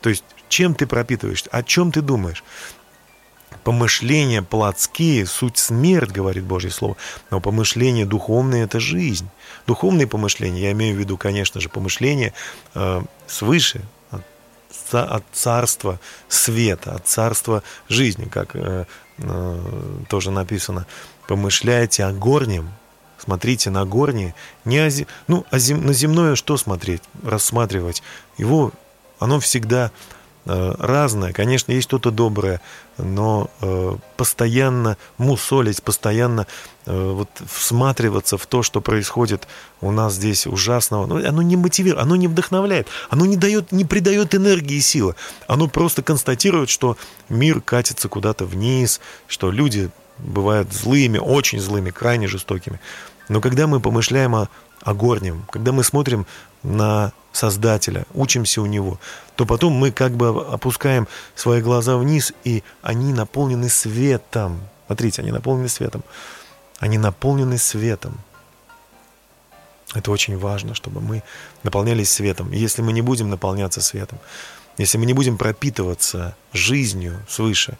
То 0.00 0.08
есть, 0.08 0.24
чем 0.48 0.74
ты 0.74 0.86
пропитываешься, 0.86 1.50
о 1.52 1.62
чем 1.62 1.92
ты 1.92 2.00
думаешь 2.00 2.42
помышления 3.64 4.42
плотские, 4.42 5.26
суть 5.26 5.58
смерть, 5.58 6.10
говорит 6.10 6.44
Божье 6.44 6.70
Слово, 6.70 6.96
но 7.30 7.40
помышления 7.40 8.06
духовные– 8.06 8.62
это 8.64 8.80
жизнь. 8.80 9.28
Духовные 9.66 10.06
помышления, 10.06 10.62
я 10.62 10.72
имею 10.72 10.96
в 10.96 10.98
виду, 10.98 11.16
конечно 11.16 11.60
же, 11.60 11.68
помышления 11.68 12.32
э, 12.74 13.02
свыше, 13.26 13.82
от, 14.10 14.22
от 14.94 15.24
царства 15.32 16.00
света, 16.28 16.94
от 16.94 17.06
царства 17.06 17.62
жизни, 17.88 18.24
как 18.24 18.54
э, 18.54 18.86
э, 19.18 19.58
тоже 20.08 20.30
написано. 20.30 20.86
Помышляйте 21.28 22.04
о 22.04 22.12
горнем, 22.12 22.70
смотрите 23.18 23.70
на 23.70 23.84
горние, 23.84 24.34
не 24.64 24.78
о, 24.78 24.90
ну, 25.28 25.46
о 25.50 25.58
зем, 25.58 25.84
на 25.86 25.92
земное 25.92 26.34
что 26.34 26.56
смотреть, 26.56 27.02
рассматривать? 27.22 28.02
Его, 28.38 28.72
оно 29.18 29.38
всегда 29.38 29.90
разное. 30.46 31.32
Конечно, 31.32 31.72
есть 31.72 31.88
что-то 31.88 32.10
доброе, 32.10 32.60
но 32.96 33.50
э, 33.60 33.96
постоянно 34.16 34.96
мусолить, 35.18 35.82
постоянно 35.82 36.46
э, 36.86 37.12
вот 37.12 37.28
всматриваться 37.46 38.38
в 38.38 38.46
то, 38.46 38.62
что 38.62 38.80
происходит 38.80 39.46
у 39.80 39.90
нас 39.90 40.14
здесь 40.14 40.46
ужасного, 40.46 41.06
ну, 41.06 41.16
оно 41.16 41.42
не 41.42 41.56
мотивирует, 41.56 42.02
оно 42.02 42.16
не 42.16 42.28
вдохновляет, 42.28 42.88
оно 43.10 43.26
не 43.26 43.36
дает, 43.36 43.72
не 43.72 43.84
придает 43.84 44.34
энергии 44.34 44.76
и 44.76 44.80
силы. 44.80 45.14
Оно 45.46 45.68
просто 45.68 46.02
констатирует, 46.02 46.70
что 46.70 46.96
мир 47.28 47.60
катится 47.60 48.08
куда-то 48.08 48.46
вниз, 48.46 49.00
что 49.26 49.50
люди 49.50 49.90
бывают 50.18 50.72
злыми, 50.72 51.18
очень 51.18 51.60
злыми, 51.60 51.90
крайне 51.90 52.28
жестокими. 52.28 52.80
Но 53.28 53.40
когда 53.40 53.66
мы 53.66 53.80
помышляем 53.80 54.34
о, 54.34 54.48
о 54.82 54.94
горнем, 54.94 55.44
когда 55.50 55.72
мы 55.72 55.84
смотрим 55.84 56.26
на 56.62 57.12
Создателя, 57.32 58.06
учимся 58.12 58.60
у 58.60 58.66
Него, 58.66 58.98
то 59.36 59.46
потом 59.46 59.72
мы 59.72 59.92
как 59.92 60.12
бы 60.12 60.28
опускаем 60.28 61.06
свои 61.34 61.62
глаза 61.62 61.96
вниз, 61.96 62.32
и 62.44 62.62
они 62.82 63.12
наполнены 63.12 63.68
светом. 63.68 64.60
Смотрите, 64.86 65.22
они 65.22 65.30
наполнены 65.30 65.68
светом. 65.68 66.02
Они 66.80 66.98
наполнены 66.98 67.56
светом. 67.56 68.18
Это 69.94 70.10
очень 70.10 70.38
важно, 70.38 70.74
чтобы 70.74 71.00
мы 71.00 71.22
наполнялись 71.62 72.10
светом. 72.10 72.52
Если 72.52 72.82
мы 72.82 72.92
не 72.92 73.02
будем 73.02 73.28
наполняться 73.28 73.80
светом, 73.80 74.18
если 74.78 74.98
мы 74.98 75.06
не 75.06 75.12
будем 75.12 75.36
пропитываться 75.36 76.36
жизнью 76.52 77.24
свыше, 77.28 77.76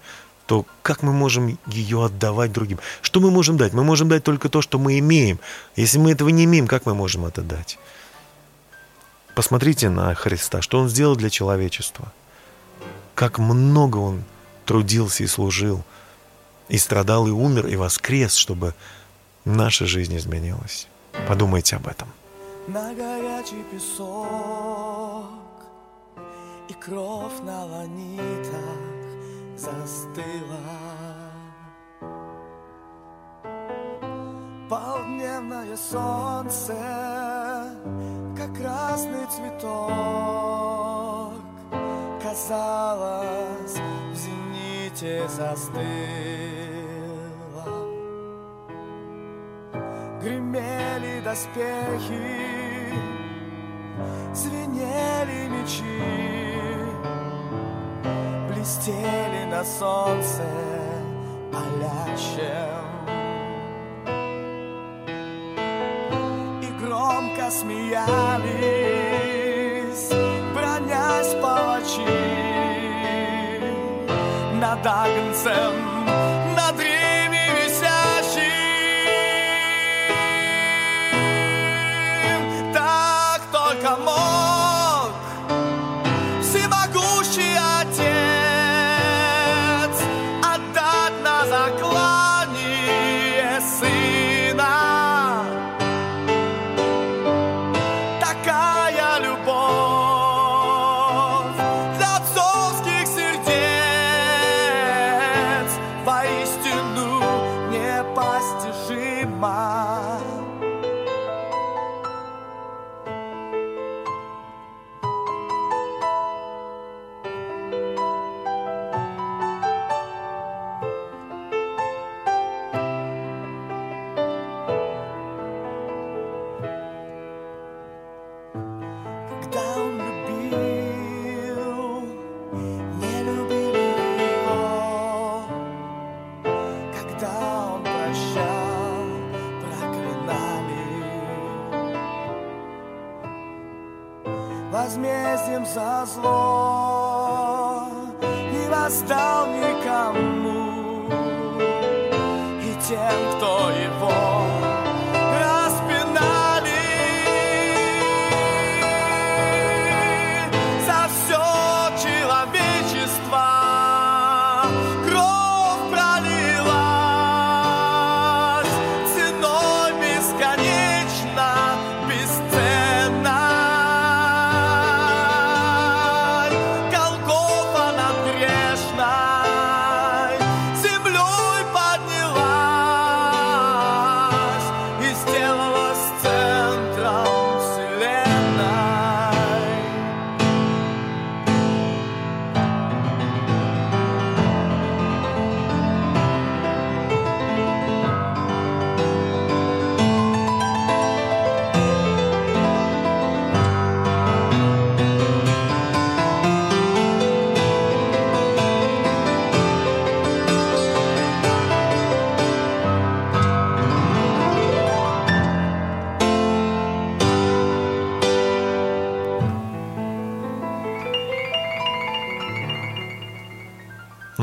то 0.50 0.66
как 0.82 1.04
мы 1.04 1.12
можем 1.12 1.60
ее 1.68 2.04
отдавать 2.04 2.50
другим? 2.50 2.80
Что 3.02 3.20
мы 3.20 3.30
можем 3.30 3.56
дать? 3.56 3.72
Мы 3.72 3.84
можем 3.84 4.08
дать 4.08 4.24
только 4.24 4.48
то, 4.48 4.62
что 4.62 4.80
мы 4.80 4.98
имеем. 4.98 5.38
Если 5.76 5.96
мы 5.96 6.10
этого 6.10 6.28
не 6.30 6.42
имеем, 6.42 6.66
как 6.66 6.86
мы 6.86 6.94
можем 6.96 7.24
это 7.24 7.42
дать? 7.42 7.78
Посмотрите 9.36 9.90
на 9.90 10.12
Христа, 10.16 10.60
что 10.60 10.80
Он 10.80 10.88
сделал 10.88 11.14
для 11.14 11.30
человечества. 11.30 12.12
Как 13.14 13.38
много 13.38 13.98
Он 13.98 14.24
трудился 14.64 15.22
и 15.22 15.28
служил, 15.28 15.84
и 16.68 16.78
страдал, 16.78 17.28
и 17.28 17.30
умер, 17.30 17.68
и 17.68 17.76
воскрес, 17.76 18.34
чтобы 18.34 18.74
наша 19.44 19.86
жизнь 19.86 20.16
изменилась. 20.16 20.88
Подумайте 21.28 21.76
об 21.76 21.86
этом. 21.86 22.08
На 22.66 22.92
горячий 22.92 23.62
песок 23.70 25.26
и 26.68 26.72
кровь 26.72 27.38
на 27.44 27.66
ланитах 27.66 28.99
застыла. 29.60 30.64
Полдневное 34.70 35.76
солнце 35.76 36.74
как 38.36 38.56
красный 38.56 39.26
цветок 39.26 40.22
Казалось, 42.22 43.78
в 44.12 44.14
зените 44.14 45.28
застыла 45.28 45.80
Гремели 50.22 51.20
доспехи, 51.20 52.94
звенели 54.32 55.48
мечи 55.48 56.49
Блестели 58.60 59.46
на 59.46 59.64
солнце 59.64 60.44
палящем. 61.50 62.84
Громко 66.78 67.50
смеялись, 67.50 68.04
бронясь 70.54 71.34
палачи 71.40 72.04
над 74.60 74.86
Агнцем, 74.86 75.99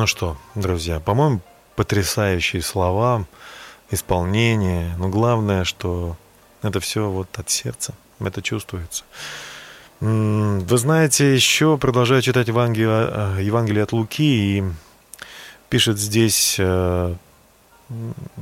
что, 0.07 0.37
друзья, 0.55 0.99
по-моему, 0.99 1.41
потрясающие 1.75 2.61
слова, 2.61 3.25
исполнение. 3.91 4.95
Но 4.97 5.09
главное, 5.09 5.63
что 5.63 6.17
это 6.61 6.79
все 6.79 7.09
вот 7.09 7.27
от 7.37 7.49
сердца. 7.49 7.93
Это 8.19 8.41
чувствуется. 8.41 9.03
Вы 9.99 10.77
знаете, 10.77 11.33
еще 11.33 11.77
продолжаю 11.77 12.21
читать 12.21 12.47
Евангелие, 12.47 12.89
э, 12.89 13.39
Евангелие 13.41 13.83
от 13.83 13.93
Луки, 13.93 14.57
и 14.59 14.63
пишет 15.69 15.97
здесь 15.97 16.57
э, 16.59 17.15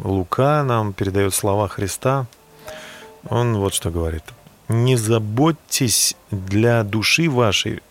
Лука, 0.03 0.63
нам 0.63 0.91
передает 0.93 1.33
слова 1.33 1.67
Христа. 1.67 2.25
Он 3.29 3.57
вот 3.57 3.73
что 3.73 3.89
говорит. 3.89 4.23
«Не 4.67 4.95
заботьтесь 4.95 6.15
для 6.31 6.83
души 6.83 7.29
вашей, 7.29 7.81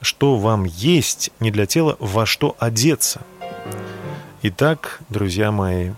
что 0.00 0.36
вам 0.36 0.64
есть, 0.64 1.30
не 1.40 1.50
для 1.50 1.66
тела, 1.66 1.96
во 2.00 2.26
что 2.26 2.56
одеться». 2.58 3.22
Итак, 4.42 5.00
друзья 5.08 5.50
мои, 5.50 5.92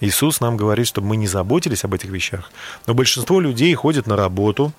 Иисус 0.00 0.40
нам 0.40 0.56
говорит, 0.56 0.86
чтобы 0.86 1.08
мы 1.08 1.16
не 1.16 1.26
заботились 1.26 1.84
об 1.84 1.94
этих 1.94 2.10
вещах. 2.10 2.52
Но 2.86 2.94
большинство 2.94 3.40
людей 3.40 3.74
ходят 3.74 4.06
на 4.06 4.16
работу, 4.16 4.72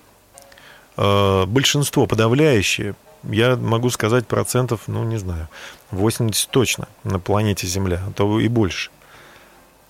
э, 0.97 1.45
большинство, 1.45 2.05
подавляющее, 2.05 2.95
я 3.23 3.55
могу 3.55 3.89
сказать 3.89 4.27
процентов, 4.27 4.81
ну, 4.87 5.03
не 5.03 5.17
знаю, 5.17 5.49
80 5.91 6.49
точно 6.49 6.87
на 7.03 7.19
планете 7.19 7.67
Земля, 7.67 8.01
а 8.07 8.11
то 8.11 8.39
и 8.39 8.47
больше. 8.47 8.91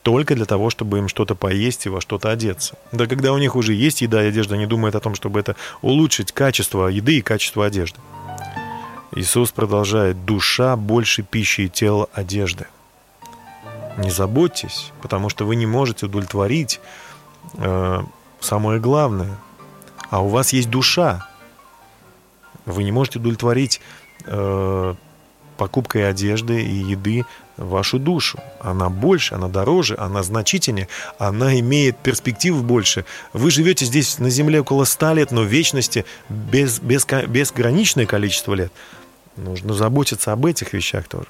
Только 0.02 0.34
для 0.34 0.46
того, 0.46 0.70
чтобы 0.70 0.98
им 0.98 1.08
что-то 1.08 1.36
поесть 1.36 1.86
и 1.86 1.90
во 1.90 2.02
что-то 2.02 2.32
одеться. 2.32 2.78
Да 2.92 3.06
когда 3.06 3.34
у 3.34 3.38
них 3.38 3.56
уже 3.56 3.74
есть 3.74 4.02
еда 4.02 4.24
и 4.24 4.30
одежда, 4.30 4.56
они 4.56 4.66
думают 4.66 4.96
о 4.96 5.00
том, 5.00 5.14
чтобы 5.14 5.40
это 5.40 5.56
улучшить 5.82 6.32
качество 6.32 6.88
еды 6.88 7.18
и 7.18 7.22
качество 7.22 7.66
одежды. 7.66 8.00
Иисус 9.12 9.52
продолжает, 9.52 10.26
душа 10.26 10.76
больше 10.76 11.24
пищи 11.24 11.62
и 11.62 11.70
тело 11.70 12.10
одежды. 12.14 12.68
Не 13.98 14.12
заботьтесь, 14.12 14.92
потому 15.02 15.30
что 15.30 15.46
вы 15.46 15.56
не 15.56 15.66
можете 15.66 16.06
удовлетворить 16.06 16.80
э, 17.56 18.02
самое 18.40 18.80
главное. 18.80 19.38
А 20.10 20.22
у 20.22 20.28
вас 20.30 20.54
есть 20.54 20.70
душа. 20.70 21.28
Вы 22.66 22.84
не 22.84 22.92
можете 22.92 23.20
удовлетворить 23.20 23.82
э, 24.26 24.96
покупкой 25.58 26.08
одежды 26.08 26.64
и 26.64 26.76
еды 26.76 27.26
вашу 27.60 28.00
душу. 28.00 28.40
Она 28.60 28.90
больше, 28.90 29.36
она 29.36 29.48
дороже, 29.48 29.96
она 29.98 30.24
значительнее, 30.24 30.88
она 31.18 31.60
имеет 31.60 31.98
перспектив 31.98 32.64
больше. 32.64 33.06
Вы 33.34 33.52
живете 33.52 33.86
здесь 33.86 34.18
на 34.20 34.30
Земле 34.30 34.62
около 34.62 34.86
ста 34.86 35.14
лет, 35.14 35.32
но 35.32 35.42
в 35.42 35.48
вечности 35.48 36.06
без, 36.30 36.80
без, 36.80 37.06
безграничное 37.06 38.06
количество 38.06 38.54
лет. 38.54 38.72
Нужно 39.36 39.74
заботиться 39.74 40.32
об 40.32 40.46
этих 40.46 40.74
вещах 40.74 41.08
тоже. 41.08 41.28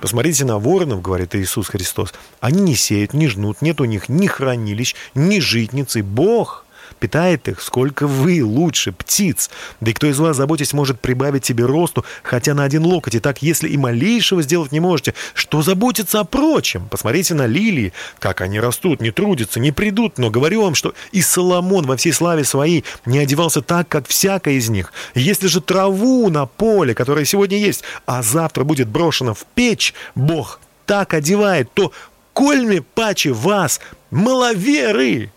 Посмотрите 0.00 0.44
на 0.44 0.58
воронов, 0.58 1.02
говорит 1.02 1.34
Иисус 1.34 1.68
Христос. 1.68 2.14
Они 2.40 2.60
не 2.60 2.74
сеют, 2.74 3.14
не 3.14 3.26
жнут, 3.28 3.62
нет 3.62 3.80
у 3.80 3.84
них 3.84 4.08
ни 4.08 4.26
хранилищ, 4.26 4.94
ни 5.14 5.40
житницы. 5.40 6.02
Бог 6.02 6.64
питает 6.98 7.48
их, 7.48 7.60
сколько 7.60 8.06
вы 8.06 8.44
лучше 8.44 8.92
птиц. 8.92 9.50
Да 9.80 9.90
и 9.90 9.94
кто 9.94 10.06
из 10.06 10.18
вас, 10.18 10.36
заботясь, 10.36 10.72
может 10.72 11.00
прибавить 11.00 11.44
себе 11.44 11.64
росту, 11.64 12.04
хотя 12.22 12.54
на 12.54 12.64
один 12.64 12.84
локоть. 12.84 13.14
И 13.14 13.20
так, 13.20 13.42
если 13.42 13.68
и 13.68 13.76
малейшего 13.76 14.42
сделать 14.42 14.72
не 14.72 14.80
можете, 14.80 15.14
что 15.34 15.62
заботиться 15.62 16.20
о 16.20 16.24
прочем? 16.24 16.88
Посмотрите 16.88 17.34
на 17.34 17.46
лилии, 17.46 17.92
как 18.18 18.40
они 18.40 18.60
растут, 18.60 19.00
не 19.00 19.10
трудятся, 19.10 19.60
не 19.60 19.72
придут. 19.72 20.18
Но 20.18 20.30
говорю 20.30 20.62
вам, 20.62 20.74
что 20.74 20.94
и 21.12 21.22
Соломон 21.22 21.86
во 21.86 21.96
всей 21.96 22.12
славе 22.12 22.44
своей 22.44 22.84
не 23.06 23.18
одевался 23.18 23.62
так, 23.62 23.88
как 23.88 24.08
всякая 24.08 24.54
из 24.54 24.68
них. 24.68 24.92
Если 25.14 25.46
же 25.46 25.60
траву 25.60 26.28
на 26.30 26.46
поле, 26.46 26.94
которая 26.94 27.24
сегодня 27.24 27.58
есть, 27.58 27.82
а 28.06 28.22
завтра 28.22 28.64
будет 28.64 28.88
брошена 28.88 29.34
в 29.34 29.44
печь, 29.54 29.94
Бог 30.14 30.60
так 30.86 31.14
одевает, 31.14 31.70
то 31.74 31.92
кольми 32.32 32.80
паче 32.94 33.32
вас, 33.32 33.80
маловеры!» 34.10 35.30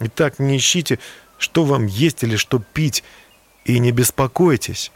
Итак, 0.00 0.38
не 0.38 0.56
ищите, 0.56 0.98
что 1.38 1.64
вам 1.64 1.86
есть 1.86 2.22
или 2.22 2.36
что 2.36 2.58
пить, 2.58 3.04
и 3.64 3.78
не 3.78 3.92
беспокойтесь, 3.92 4.90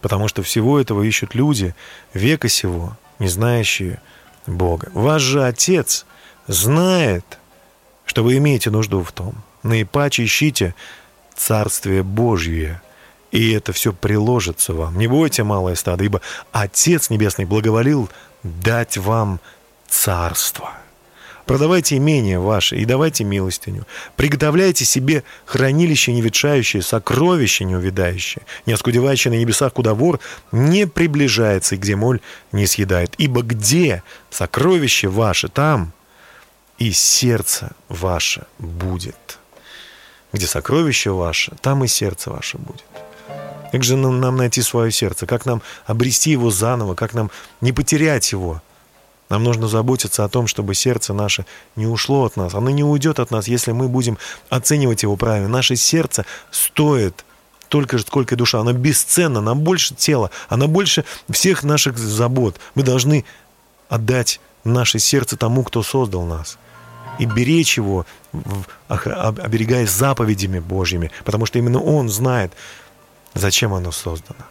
потому 0.00 0.28
что 0.28 0.42
всего 0.42 0.78
этого 0.78 1.02
ищут 1.02 1.34
люди 1.34 1.74
века 2.12 2.48
сего, 2.48 2.96
не 3.18 3.28
знающие 3.28 4.00
Бога. 4.46 4.90
Ваш 4.92 5.22
же 5.22 5.44
Отец 5.44 6.06
знает, 6.46 7.38
что 8.04 8.22
вы 8.22 8.36
имеете 8.36 8.70
нужду 8.70 9.02
в 9.02 9.12
том. 9.12 9.34
Наипаче 9.62 10.24
ищите 10.24 10.74
Царствие 11.34 12.02
Божье, 12.02 12.82
и 13.30 13.52
это 13.52 13.72
все 13.72 13.92
приложится 13.92 14.74
вам. 14.74 14.98
Не 14.98 15.06
бойте, 15.06 15.42
малое 15.42 15.74
стадо, 15.74 16.04
ибо 16.04 16.20
Отец 16.52 17.08
Небесный 17.10 17.44
благоволил 17.44 18.10
дать 18.42 18.98
вам 18.98 19.40
Царство. 19.88 20.72
Продавайте 21.50 21.96
имение 21.96 22.38
ваше 22.38 22.76
и 22.76 22.84
давайте 22.84 23.24
милостыню. 23.24 23.84
Приготовляйте 24.14 24.84
себе 24.84 25.24
хранилище 25.46 26.12
неветшающее, 26.12 26.80
сокровище 26.80 27.64
неувидающее, 27.64 28.44
не 28.66 28.72
оскудевающее 28.72 29.32
на 29.32 29.36
небесах, 29.36 29.72
куда 29.72 29.94
вор 29.94 30.20
не 30.52 30.86
приближается 30.86 31.74
и 31.74 31.78
где 31.78 31.96
моль 31.96 32.20
не 32.52 32.68
съедает. 32.68 33.14
Ибо 33.18 33.42
где 33.42 34.04
сокровище 34.30 35.08
ваше, 35.08 35.48
там 35.48 35.92
и 36.78 36.92
сердце 36.92 37.72
ваше 37.88 38.46
будет. 38.60 39.40
Где 40.32 40.46
сокровище 40.46 41.10
ваше, 41.10 41.56
там 41.62 41.82
и 41.82 41.88
сердце 41.88 42.30
ваше 42.30 42.58
будет. 42.58 42.84
Как 43.72 43.82
же 43.82 43.96
нам, 43.96 44.36
найти 44.36 44.62
свое 44.62 44.92
сердце? 44.92 45.26
Как 45.26 45.46
нам 45.46 45.62
обрести 45.84 46.30
его 46.30 46.52
заново? 46.52 46.94
Как 46.94 47.12
нам 47.12 47.28
не 47.60 47.72
потерять 47.72 48.30
его? 48.30 48.62
Нам 49.30 49.44
нужно 49.44 49.68
заботиться 49.68 50.24
о 50.24 50.28
том, 50.28 50.48
чтобы 50.48 50.74
сердце 50.74 51.14
наше 51.14 51.46
не 51.76 51.86
ушло 51.86 52.24
от 52.24 52.36
нас. 52.36 52.52
Оно 52.54 52.68
не 52.70 52.82
уйдет 52.84 53.20
от 53.20 53.30
нас, 53.30 53.46
если 53.48 53.70
мы 53.70 53.88
будем 53.88 54.18
оценивать 54.50 55.04
его 55.04 55.16
правильно. 55.16 55.48
Наше 55.48 55.76
сердце 55.76 56.26
стоит 56.50 57.24
только 57.68 57.96
же, 57.96 58.04
сколько 58.04 58.34
и 58.34 58.38
душа. 58.38 58.58
Оно 58.60 58.72
бесценно, 58.72 59.40
нам 59.40 59.60
больше 59.60 59.94
тела, 59.94 60.32
оно 60.48 60.66
больше 60.66 61.04
всех 61.30 61.62
наших 61.62 61.96
забот. 61.96 62.58
Мы 62.74 62.82
должны 62.82 63.24
отдать 63.88 64.40
наше 64.64 64.98
сердце 64.98 65.36
тому, 65.36 65.62
кто 65.62 65.84
создал 65.84 66.24
нас. 66.24 66.58
И 67.20 67.24
беречь 67.24 67.76
его, 67.76 68.06
в- 68.32 68.64
охра- 68.88 69.12
об- 69.12 69.40
оберегаясь 69.40 69.90
заповедями 69.90 70.58
Божьими, 70.58 71.12
потому 71.24 71.46
что 71.46 71.58
именно 71.60 71.80
Он 71.80 72.08
знает, 72.08 72.52
зачем 73.34 73.74
оно 73.74 73.92
создано. 73.92 74.44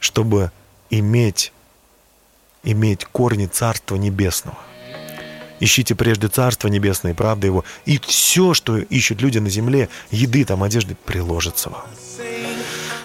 Чтобы 0.00 0.50
иметь 0.90 1.52
иметь 2.70 3.04
корни 3.06 3.46
Царства 3.46 3.96
Небесного. 3.96 4.58
Ищите 5.60 5.94
прежде 5.94 6.28
Царство 6.28 6.68
Небесное 6.68 7.12
и 7.12 7.14
правда 7.14 7.46
Его, 7.46 7.64
и 7.84 7.98
все, 8.06 8.54
что 8.54 8.78
ищут 8.78 9.20
люди 9.20 9.38
на 9.38 9.50
земле, 9.50 9.88
еды, 10.10 10.44
там, 10.44 10.62
одежды, 10.62 10.96
приложится 11.04 11.70
вам. 11.70 11.84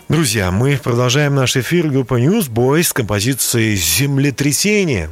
Друзья, 0.09 0.51
мы 0.51 0.77
продолжаем 0.77 1.33
наш 1.33 1.55
эфир. 1.55 1.87
Группа 1.87 2.19
Newsboys 2.21 2.83
с 2.83 2.93
композицией 2.93 3.75
«Землетрясение» 3.75 5.09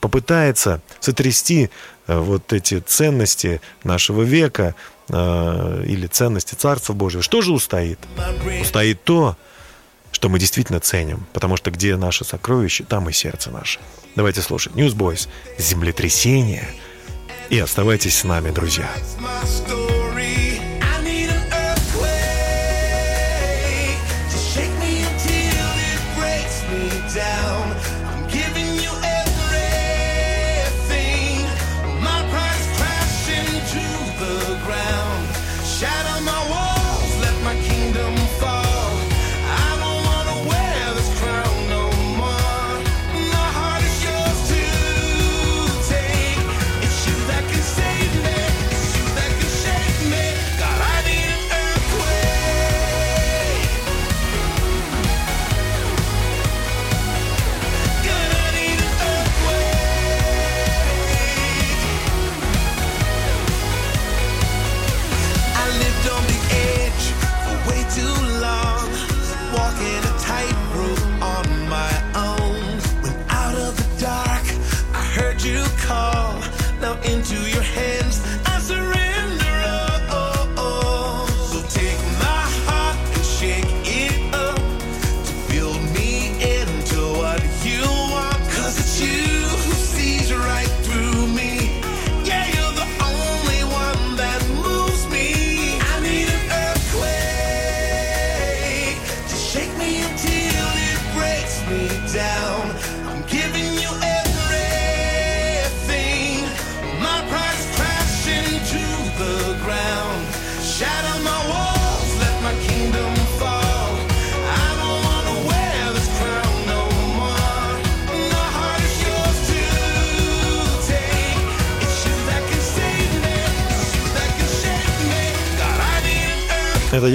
попытается 0.00 0.80
сотрясти 1.00 1.70
э, 2.06 2.18
вот 2.18 2.52
эти 2.52 2.78
ценности 2.78 3.60
нашего 3.82 4.22
века 4.22 4.76
э, 5.08 5.84
или 5.86 6.06
ценности 6.06 6.54
Царства 6.54 6.92
Божьего. 6.92 7.22
Что 7.22 7.40
же 7.40 7.52
устоит? 7.52 7.98
Устоит 8.60 9.02
то, 9.02 9.36
что 10.12 10.28
мы 10.28 10.38
действительно 10.38 10.80
ценим, 10.80 11.26
потому 11.32 11.56
что 11.56 11.70
где 11.70 11.96
наше 11.96 12.24
сокровище, 12.24 12.84
там 12.84 13.08
и 13.08 13.12
сердце 13.12 13.50
наше. 13.50 13.80
Давайте 14.16 14.42
слушать 14.42 14.72
Newsboys 14.74 15.28
«Землетрясение» 15.58 16.68
и 17.50 17.58
оставайтесь 17.58 18.18
с 18.18 18.24
нами, 18.24 18.50
друзья. 18.50 18.90
That's 19.30 19.88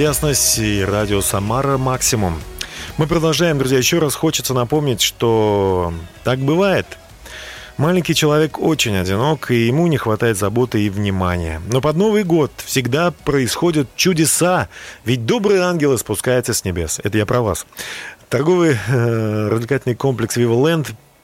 ясность 0.03 0.59
и 0.59 0.83
радио 0.83 1.21
Самара 1.21 1.77
Максимум. 1.77 2.41
Мы 2.97 3.07
продолжаем, 3.07 3.57
друзья. 3.57 3.77
Еще 3.77 3.99
раз 3.99 4.15
хочется 4.15 4.53
напомнить, 4.53 5.01
что 5.01 5.93
так 6.25 6.39
бывает. 6.39 6.85
Маленький 7.77 8.13
человек 8.13 8.59
очень 8.59 8.97
одинок, 8.97 9.49
и 9.49 9.67
ему 9.67 9.87
не 9.87 9.95
хватает 9.95 10.37
заботы 10.37 10.81
и 10.81 10.89
внимания. 10.89 11.61
Но 11.71 11.79
под 11.79 11.95
Новый 11.95 12.25
год 12.25 12.51
всегда 12.65 13.11
происходят 13.11 13.87
чудеса, 13.95 14.67
ведь 15.05 15.25
добрые 15.25 15.61
ангелы 15.61 15.97
спускаются 15.97 16.53
с 16.53 16.65
небес. 16.65 16.99
Это 17.01 17.17
я 17.17 17.25
про 17.25 17.41
вас. 17.41 17.65
Торговый 18.27 18.75
э, 18.85 19.47
развлекательный 19.47 19.95
комплекс 19.95 20.35
Viva 20.35 20.61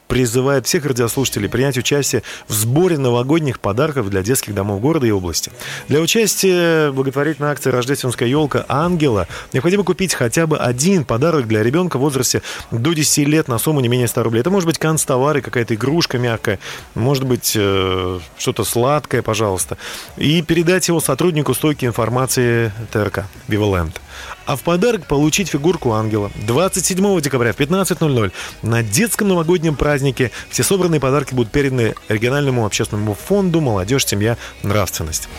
призывает 0.10 0.66
всех 0.66 0.86
радиослушателей 0.86 1.48
принять 1.48 1.78
участие 1.78 2.24
в 2.48 2.54
сборе 2.54 2.98
новогодних 2.98 3.60
подарков 3.60 4.10
для 4.10 4.24
детских 4.24 4.56
домов 4.56 4.82
города 4.82 5.06
и 5.06 5.12
области. 5.12 5.52
Для 5.88 6.02
участия 6.02 6.90
в 6.90 6.96
благотворительной 6.96 7.52
акции 7.52 7.70
«Рождественская 7.70 8.28
елка 8.28 8.66
Ангела» 8.68 9.28
необходимо 9.54 9.84
купить 9.84 10.16
хотя 10.16 10.48
бы 10.48 10.58
один 10.58 11.06
подарок 11.06 11.48
для 11.48 11.62
ребенка 11.62 11.98
в 11.98 12.02
возрасте 12.02 12.42
до 12.72 12.94
10 12.94 13.28
лет 13.28 13.48
на 13.48 13.60
сумму 13.60 13.82
не 13.82 13.88
менее 13.88 14.08
100 14.08 14.24
рублей. 14.24 14.42
Это 14.42 14.50
может 14.50 14.66
быть 14.66 14.80
канцтовары, 14.80 15.42
какая-то 15.42 15.76
игрушка 15.76 16.18
мягкая, 16.18 16.60
может 16.96 17.24
быть 17.26 17.54
э, 17.56 18.20
что-то 18.40 18.64
сладкое, 18.64 19.22
пожалуйста. 19.22 19.78
И 20.18 20.42
передать 20.42 20.88
его 20.88 21.00
сотруднику 21.00 21.54
стойки 21.54 21.86
информации 21.86 22.74
ТРК 22.92 23.26
«Виваленд». 23.48 24.02
А 24.50 24.56
в 24.56 24.64
подарок 24.64 25.06
получить 25.06 25.50
фигурку 25.50 25.94
ангела 25.94 26.32
27 26.48 27.22
декабря 27.22 27.54
в 27.54 27.60
15.00 27.60 28.32
на 28.64 28.82
детском 28.82 29.28
новогоднем 29.28 29.76
празднике 29.76 30.32
все 30.50 30.64
собранные 30.64 31.00
подарки 31.00 31.36
будут 31.36 31.52
переданы 31.52 31.94
региональному 32.08 32.66
общественному 32.66 33.14
фонду 33.14 33.62
«Молодежь, 33.62 34.08
семья, 34.08 34.38
нравственность». 34.64 35.30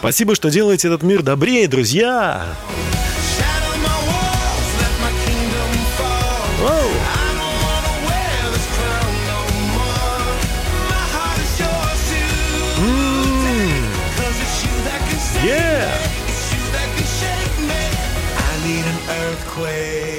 Спасибо, 0.00 0.34
что 0.34 0.50
делаете 0.50 0.88
этот 0.88 1.02
мир 1.02 1.22
добрее, 1.22 1.68
друзья! 1.68 2.44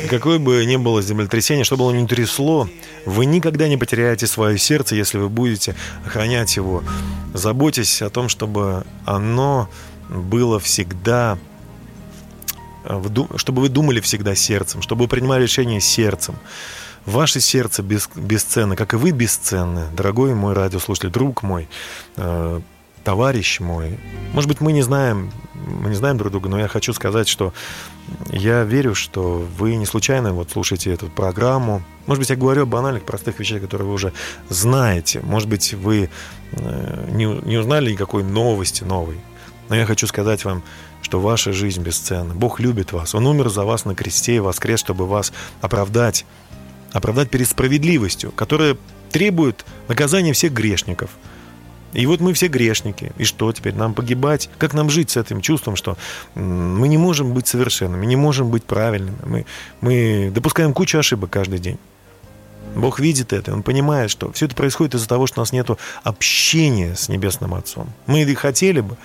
Какое 0.10 0.40
бы 0.40 0.66
ни 0.66 0.76
было 0.76 1.02
землетрясение, 1.02 1.64
что 1.64 1.78
бы 1.78 1.84
оно 1.88 2.00
ни 2.00 2.06
трясло, 2.06 2.68
вы 3.06 3.26
никогда 3.26 3.68
не 3.68 3.78
потеряете 3.78 4.28
свое 4.28 4.58
сердце, 4.58 4.96
если 4.96 5.18
вы 5.18 5.30
будете 5.30 5.76
охранять 6.06 6.56
его. 6.58 6.84
Заботьтесь 7.34 8.02
о 8.02 8.10
том, 8.10 8.28
чтобы 8.28 8.84
оно 9.06 9.70
было 10.10 10.60
всегда 10.60 11.38
э, 12.84 13.02
чтобы 13.38 13.62
вы 13.62 13.70
думали 13.70 14.02
всегда 14.02 14.36
сердцем, 14.36 14.82
чтобы 14.82 15.04
вы 15.04 15.08
принимали 15.08 15.44
решения 15.44 15.80
сердцем. 15.80 16.36
Ваше 17.06 17.40
сердце 17.40 17.82
бес- 17.82 18.10
бесценно, 18.16 18.76
как 18.76 18.94
и 18.94 18.98
вы 18.98 19.12
бесценны, 19.12 19.86
дорогой 19.96 20.36
мой 20.36 20.54
радиослушатель, 20.54 21.10
друг 21.10 21.42
мой, 21.42 21.68
э, 22.18 22.62
товарищ 23.04 23.60
мой. 23.60 23.98
Может 24.34 24.48
быть, 24.48 24.62
мы 24.62 24.72
не 24.72 24.82
знаем, 24.82 25.32
мы 25.54 25.90
не 25.90 25.96
знаем 25.96 26.18
друг 26.18 26.32
друга, 26.32 26.50
но 26.50 26.60
я 26.60 26.68
хочу 26.68 26.94
сказать, 26.94 27.28
что 27.28 27.54
я 28.30 28.64
верю, 28.64 28.96
что 28.96 29.46
вы 29.58 29.76
не 29.76 29.86
случайно 29.86 30.34
вот 30.34 30.52
слушаете 30.52 30.94
эту 30.94 31.08
программу. 31.08 31.82
Может 32.08 32.20
быть, 32.20 32.30
я 32.30 32.36
говорю 32.36 32.64
о 32.64 32.66
банальных, 32.66 33.04
простых 33.04 33.40
вещах, 33.40 33.62
которые 33.62 33.88
вы 33.88 33.94
уже 33.94 34.14
знаете. 34.50 35.22
Может 35.22 35.50
быть, 35.50 35.74
вы 35.74 36.10
э, 36.52 37.10
не, 37.12 37.26
не 37.26 37.58
узнали 37.58 37.92
никакой 37.92 38.24
новости 38.24 38.84
новой. 38.84 39.18
Но 39.70 39.76
я 39.76 39.86
хочу 39.86 40.08
сказать 40.08 40.44
вам, 40.44 40.64
что 41.02 41.20
ваша 41.20 41.54
жизнь 41.54 41.82
бесценна. 41.82 42.34
Бог 42.34 42.60
любит 42.60 42.92
вас. 42.92 43.16
Он 43.16 43.26
умер 43.26 43.50
за 43.50 43.64
вас 43.64 43.86
на 43.86 43.96
кресте 43.96 44.36
и 44.36 44.40
воскрес, 44.40 44.80
чтобы 44.80 45.08
вас 45.08 45.32
оправдать. 45.62 46.26
Оправдать 46.92 47.30
перед 47.30 47.48
справедливостью, 47.48 48.32
которая 48.32 48.78
требует 49.12 49.66
наказания 49.88 50.34
всех 50.34 50.54
грешников. 50.54 51.12
И 51.94 52.06
вот 52.06 52.22
мы 52.22 52.34
все 52.34 52.48
грешники. 52.48 53.12
И 53.18 53.24
что 53.24 53.52
теперь? 53.52 53.76
Нам 53.76 53.94
погибать? 53.94 54.50
Как 54.58 54.74
нам 54.74 54.90
жить 54.90 55.12
с 55.12 55.18
этим 55.18 55.42
чувством, 55.42 55.76
что 55.76 55.98
мы 56.36 56.88
не 56.88 56.98
можем 56.98 57.34
быть 57.34 57.48
совершенными, 57.48 58.06
не 58.06 58.16
можем 58.16 58.50
быть 58.50 58.64
правильными? 58.64 59.18
Мы, 59.26 59.46
мы 59.82 60.32
допускаем 60.34 60.74
кучу 60.74 60.98
ошибок 60.98 61.30
каждый 61.30 61.60
день. 61.60 61.78
Бог 62.76 63.00
видит 63.00 63.34
это, 63.34 63.54
Он 63.54 63.64
понимает, 63.64 64.10
что 64.12 64.32
все 64.32 64.46
это 64.46 64.56
происходит 64.56 64.96
из-за 64.96 65.08
того, 65.08 65.28
что 65.28 65.40
у 65.40 65.42
нас 65.42 65.52
нет 65.52 65.68
общения 66.04 66.96
с 66.96 67.10
Небесным 67.10 67.54
Отцом. 67.54 67.90
Мы 68.08 68.24
и 68.24 68.36
хотели 68.36 68.80
бы. 68.82 68.98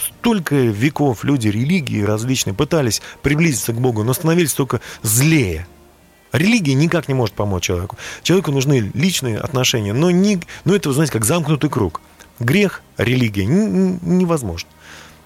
Столько 0.00 0.56
веков 0.56 1.22
люди 1.22 1.46
религии 1.46 2.02
различные 2.02 2.54
пытались 2.54 3.00
приблизиться 3.22 3.72
к 3.72 3.80
Богу, 3.80 4.02
но 4.02 4.12
становились 4.12 4.52
только 4.52 4.80
злее. 5.02 5.68
Религия 6.34 6.74
никак 6.74 7.06
не 7.06 7.14
может 7.14 7.36
помочь 7.36 7.62
человеку. 7.62 7.96
Человеку 8.24 8.50
нужны 8.50 8.90
личные 8.92 9.38
отношения, 9.38 9.92
но, 9.92 10.10
не, 10.10 10.40
но 10.64 10.74
это, 10.74 10.92
знаете, 10.92 11.12
как 11.12 11.24
замкнутый 11.24 11.70
круг. 11.70 12.00
Грех, 12.40 12.82
религия 12.96 13.46
невозможно. 13.46 14.68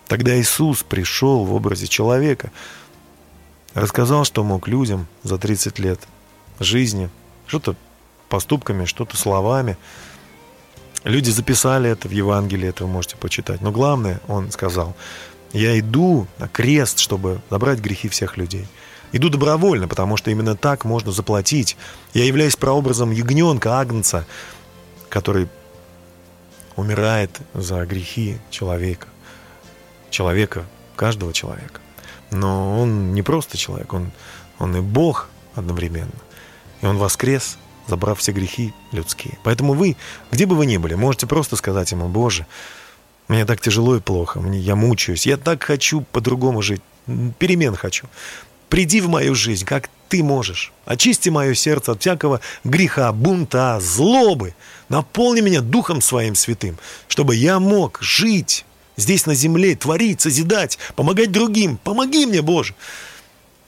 Тогда 0.06 0.38
Иисус 0.38 0.82
пришел 0.82 1.44
в 1.44 1.54
образе 1.54 1.86
человека, 1.86 2.52
рассказал, 3.72 4.26
что 4.26 4.44
мог 4.44 4.68
людям 4.68 5.06
за 5.22 5.38
30 5.38 5.78
лет 5.78 5.98
жизни, 6.60 7.08
что-то 7.46 7.74
поступками, 8.28 8.84
что-то 8.84 9.16
словами. 9.16 9.78
Люди 11.04 11.30
записали 11.30 11.88
это 11.88 12.08
в 12.08 12.12
Евангелии, 12.12 12.68
это 12.68 12.84
вы 12.84 12.90
можете 12.90 13.16
почитать. 13.16 13.62
Но 13.62 13.72
главное, 13.72 14.20
он 14.28 14.50
сказал, 14.50 14.94
я 15.54 15.78
иду 15.78 16.26
на 16.38 16.48
крест, 16.48 16.98
чтобы 16.98 17.40
забрать 17.48 17.78
грехи 17.78 18.10
всех 18.10 18.36
людей. 18.36 18.66
Иду 19.12 19.30
добровольно, 19.30 19.88
потому 19.88 20.16
что 20.16 20.30
именно 20.30 20.56
так 20.56 20.84
можно 20.84 21.12
заплатить. 21.12 21.76
Я 22.14 22.24
являюсь 22.24 22.56
прообразом 22.56 23.10
ягненка, 23.10 23.78
агнца, 23.78 24.26
который 25.08 25.48
умирает 26.76 27.30
за 27.54 27.84
грехи 27.86 28.38
человека. 28.50 29.08
Человека, 30.10 30.64
каждого 30.96 31.32
человека. 31.32 31.80
Но 32.30 32.80
он 32.80 33.14
не 33.14 33.22
просто 33.22 33.56
человек, 33.56 33.92
он, 33.92 34.10
он 34.58 34.76
и 34.76 34.80
Бог 34.80 35.28
одновременно. 35.54 36.12
И 36.82 36.86
он 36.86 36.98
воскрес, 36.98 37.58
забрав 37.86 38.18
все 38.18 38.32
грехи 38.32 38.74
людские. 38.92 39.38
Поэтому 39.42 39.72
вы, 39.72 39.96
где 40.30 40.46
бы 40.46 40.54
вы 40.54 40.66
ни 40.66 40.76
были, 40.76 40.94
можете 40.94 41.26
просто 41.26 41.56
сказать 41.56 41.90
ему, 41.92 42.08
Боже, 42.08 42.46
мне 43.28 43.44
так 43.44 43.60
тяжело 43.60 43.96
и 43.96 44.00
плохо, 44.00 44.40
мне, 44.40 44.58
я 44.58 44.76
мучаюсь, 44.76 45.26
я 45.26 45.36
так 45.36 45.62
хочу 45.62 46.02
по-другому 46.12 46.62
жить, 46.62 46.82
перемен 47.38 47.74
хочу. 47.74 48.06
Приди 48.68 49.00
в 49.00 49.08
мою 49.08 49.34
жизнь, 49.34 49.64
как 49.64 49.88
ты 50.08 50.22
можешь. 50.22 50.72
Очисти 50.84 51.28
мое 51.28 51.54
сердце 51.54 51.92
от 51.92 52.00
всякого 52.00 52.40
греха, 52.64 53.12
бунта, 53.12 53.78
злобы. 53.80 54.54
Наполни 54.88 55.40
меня 55.40 55.60
Духом 55.60 56.00
Своим 56.00 56.34
Святым, 56.34 56.78
чтобы 57.08 57.36
я 57.36 57.60
мог 57.60 57.98
жить 58.00 58.64
здесь 58.96 59.26
на 59.26 59.34
земле, 59.34 59.76
творить, 59.76 60.20
созидать, 60.20 60.78
помогать 60.96 61.30
другим. 61.30 61.78
Помоги 61.78 62.26
мне, 62.26 62.42
Боже. 62.42 62.74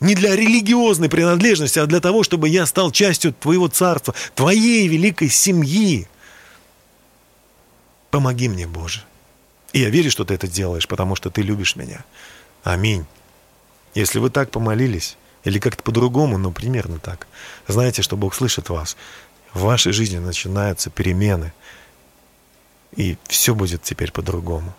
Не 0.01 0.15
для 0.15 0.35
религиозной 0.35 1.11
принадлежности, 1.11 1.79
а 1.79 1.87
для 1.87 2.01
того, 2.01 2.23
чтобы 2.23 2.49
я 2.49 2.65
стал 2.65 2.91
частью 2.91 3.35
Твоего 3.35 3.69
Царства, 3.69 4.15
Твоей 4.35 4.89
великой 4.89 5.29
семьи. 5.29 6.09
Помоги 8.11 8.49
мне, 8.49 8.67
Боже. 8.67 9.03
И 9.73 9.81
я 9.81 9.91
верю, 9.91 10.11
что 10.11 10.25
Ты 10.25 10.35
это 10.35 10.49
делаешь, 10.49 10.89
потому 10.89 11.17
что 11.17 11.31
Ты 11.31 11.43
любишь 11.43 11.77
меня. 11.77 12.05
Аминь. 12.65 13.05
Если 13.95 14.19
вы 14.19 14.31
так 14.31 14.51
помолились, 14.51 15.17
или 15.45 15.59
как-то 15.59 15.83
по-другому, 15.83 16.39
ну, 16.39 16.53
примерно 16.53 16.99
так, 16.99 17.27
знаете, 17.67 18.03
что 18.03 18.17
Бог 18.17 18.35
слышит 18.35 18.69
вас. 18.69 18.97
В 19.53 19.63
вашей 19.63 19.93
жизни 19.93 20.19
начинаются 20.19 20.91
перемены. 20.91 21.53
И 22.97 23.17
все 23.29 23.55
будет 23.55 23.83
теперь 23.83 24.13
по-другому. 24.13 24.75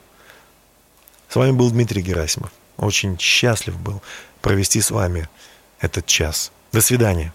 С 1.29 1.35
вами 1.35 1.51
был 1.51 1.71
Дмитрий 1.71 2.01
Герасимов. 2.01 2.51
Очень 2.77 3.17
счастлив 3.17 3.77
был 3.79 4.01
провести 4.41 4.81
с 4.81 4.91
вами 4.91 5.29
этот 5.79 6.05
час. 6.05 6.51
До 6.71 6.81
свидания. 6.81 7.33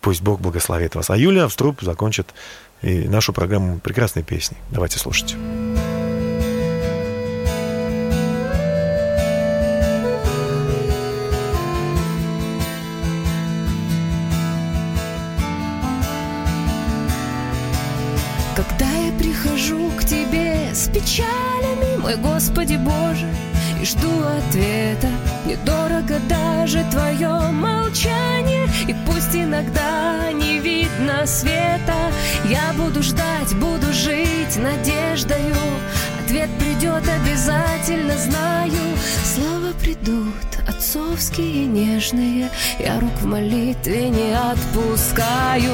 Пусть 0.00 0.22
Бог 0.22 0.40
благословит 0.40 0.94
вас. 0.94 1.10
А 1.10 1.16
Юлия 1.16 1.44
Авструп 1.44 1.80
закончит 1.82 2.34
и 2.82 3.08
нашу 3.08 3.32
программу 3.32 3.78
прекрасной 3.80 4.22
песней. 4.22 4.58
Давайте 4.70 4.98
слушать. 4.98 5.34
Печалями, 21.18 21.96
мой 22.00 22.16
Господи 22.16 22.76
Боже, 22.76 23.26
и 23.80 23.84
жду 23.84 24.10
ответа, 24.38 25.08
мне 25.44 25.56
дорого 25.64 26.18
даже 26.28 26.84
твое 26.90 27.28
молчание, 27.50 28.68
и 28.86 28.94
пусть 29.06 29.34
иногда 29.34 30.30
не 30.32 30.58
видно 30.58 31.26
света, 31.26 31.94
я 32.48 32.72
буду 32.76 33.02
ждать, 33.02 33.54
буду 33.56 33.92
жить 33.92 34.56
надеждою, 34.56 35.56
ответ 36.24 36.50
придет 36.58 37.04
обязательно, 37.08 38.16
знаю, 38.16 38.72
слова 39.24 39.72
придут, 39.80 40.34
отцовские 40.66 41.66
нежные, 41.66 42.50
я 42.78 43.00
рук 43.00 43.14
в 43.20 43.26
молитве 43.26 44.08
не 44.08 44.34
отпускаю. 44.34 45.72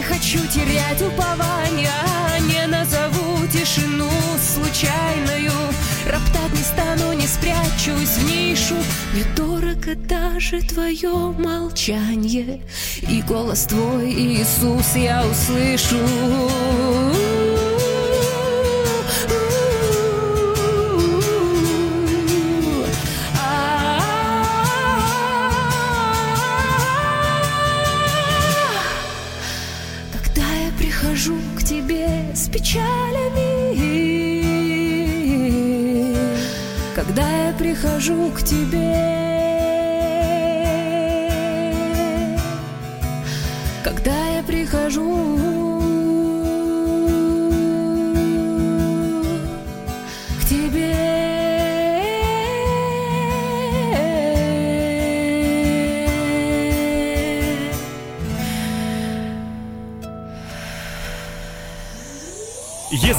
Не 0.00 0.06
хочу 0.06 0.38
терять 0.46 1.02
упования. 1.02 1.92
Не 2.48 2.66
назову 2.66 3.46
тишину 3.48 4.10
случайную. 4.40 5.52
Роптать 6.06 6.52
не 6.54 6.62
стану, 6.62 7.12
не 7.12 7.26
спрячусь 7.26 8.16
в 8.16 8.24
нишу. 8.24 8.76
Мне 9.12 9.24
дорого 9.36 9.94
даже 9.94 10.62
твое 10.62 11.34
молчание. 11.38 12.62
И 13.02 13.20
голос 13.22 13.66
твой, 13.66 14.10
Иисус, 14.10 14.96
я 14.96 15.22
услышу 15.26 15.98
я 38.00 38.06
прихожу 38.06 38.30
к 38.30 38.42
тебе, 38.42 38.89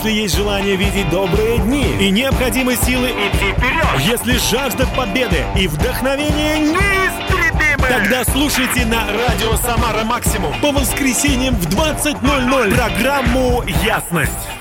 Если 0.02 0.20
есть 0.20 0.36
желание 0.36 0.76
видеть 0.78 1.08
добрые 1.12 1.60
дни 1.60 1.86
и 2.00 2.10
необходимы 2.10 2.76
силы 2.76 3.10
идти 3.10 3.52
вперед, 3.52 3.86
если 4.00 4.36
жажда 4.50 4.88
победы 4.98 5.46
и 5.56 5.68
вдохновение 5.68 6.58
неистребимы, 6.58 7.88
тогда 7.88 8.24
слушайте 8.24 8.84
на 8.88 9.06
радио 9.06 9.56
«Самара 9.58 10.04
Максимум» 10.04 10.60
по 10.60 10.72
воскресеньям 10.72 11.54
в 11.54 11.68
20.00 11.68 12.74
программу 12.74 13.64
«Ясность». 13.86 14.52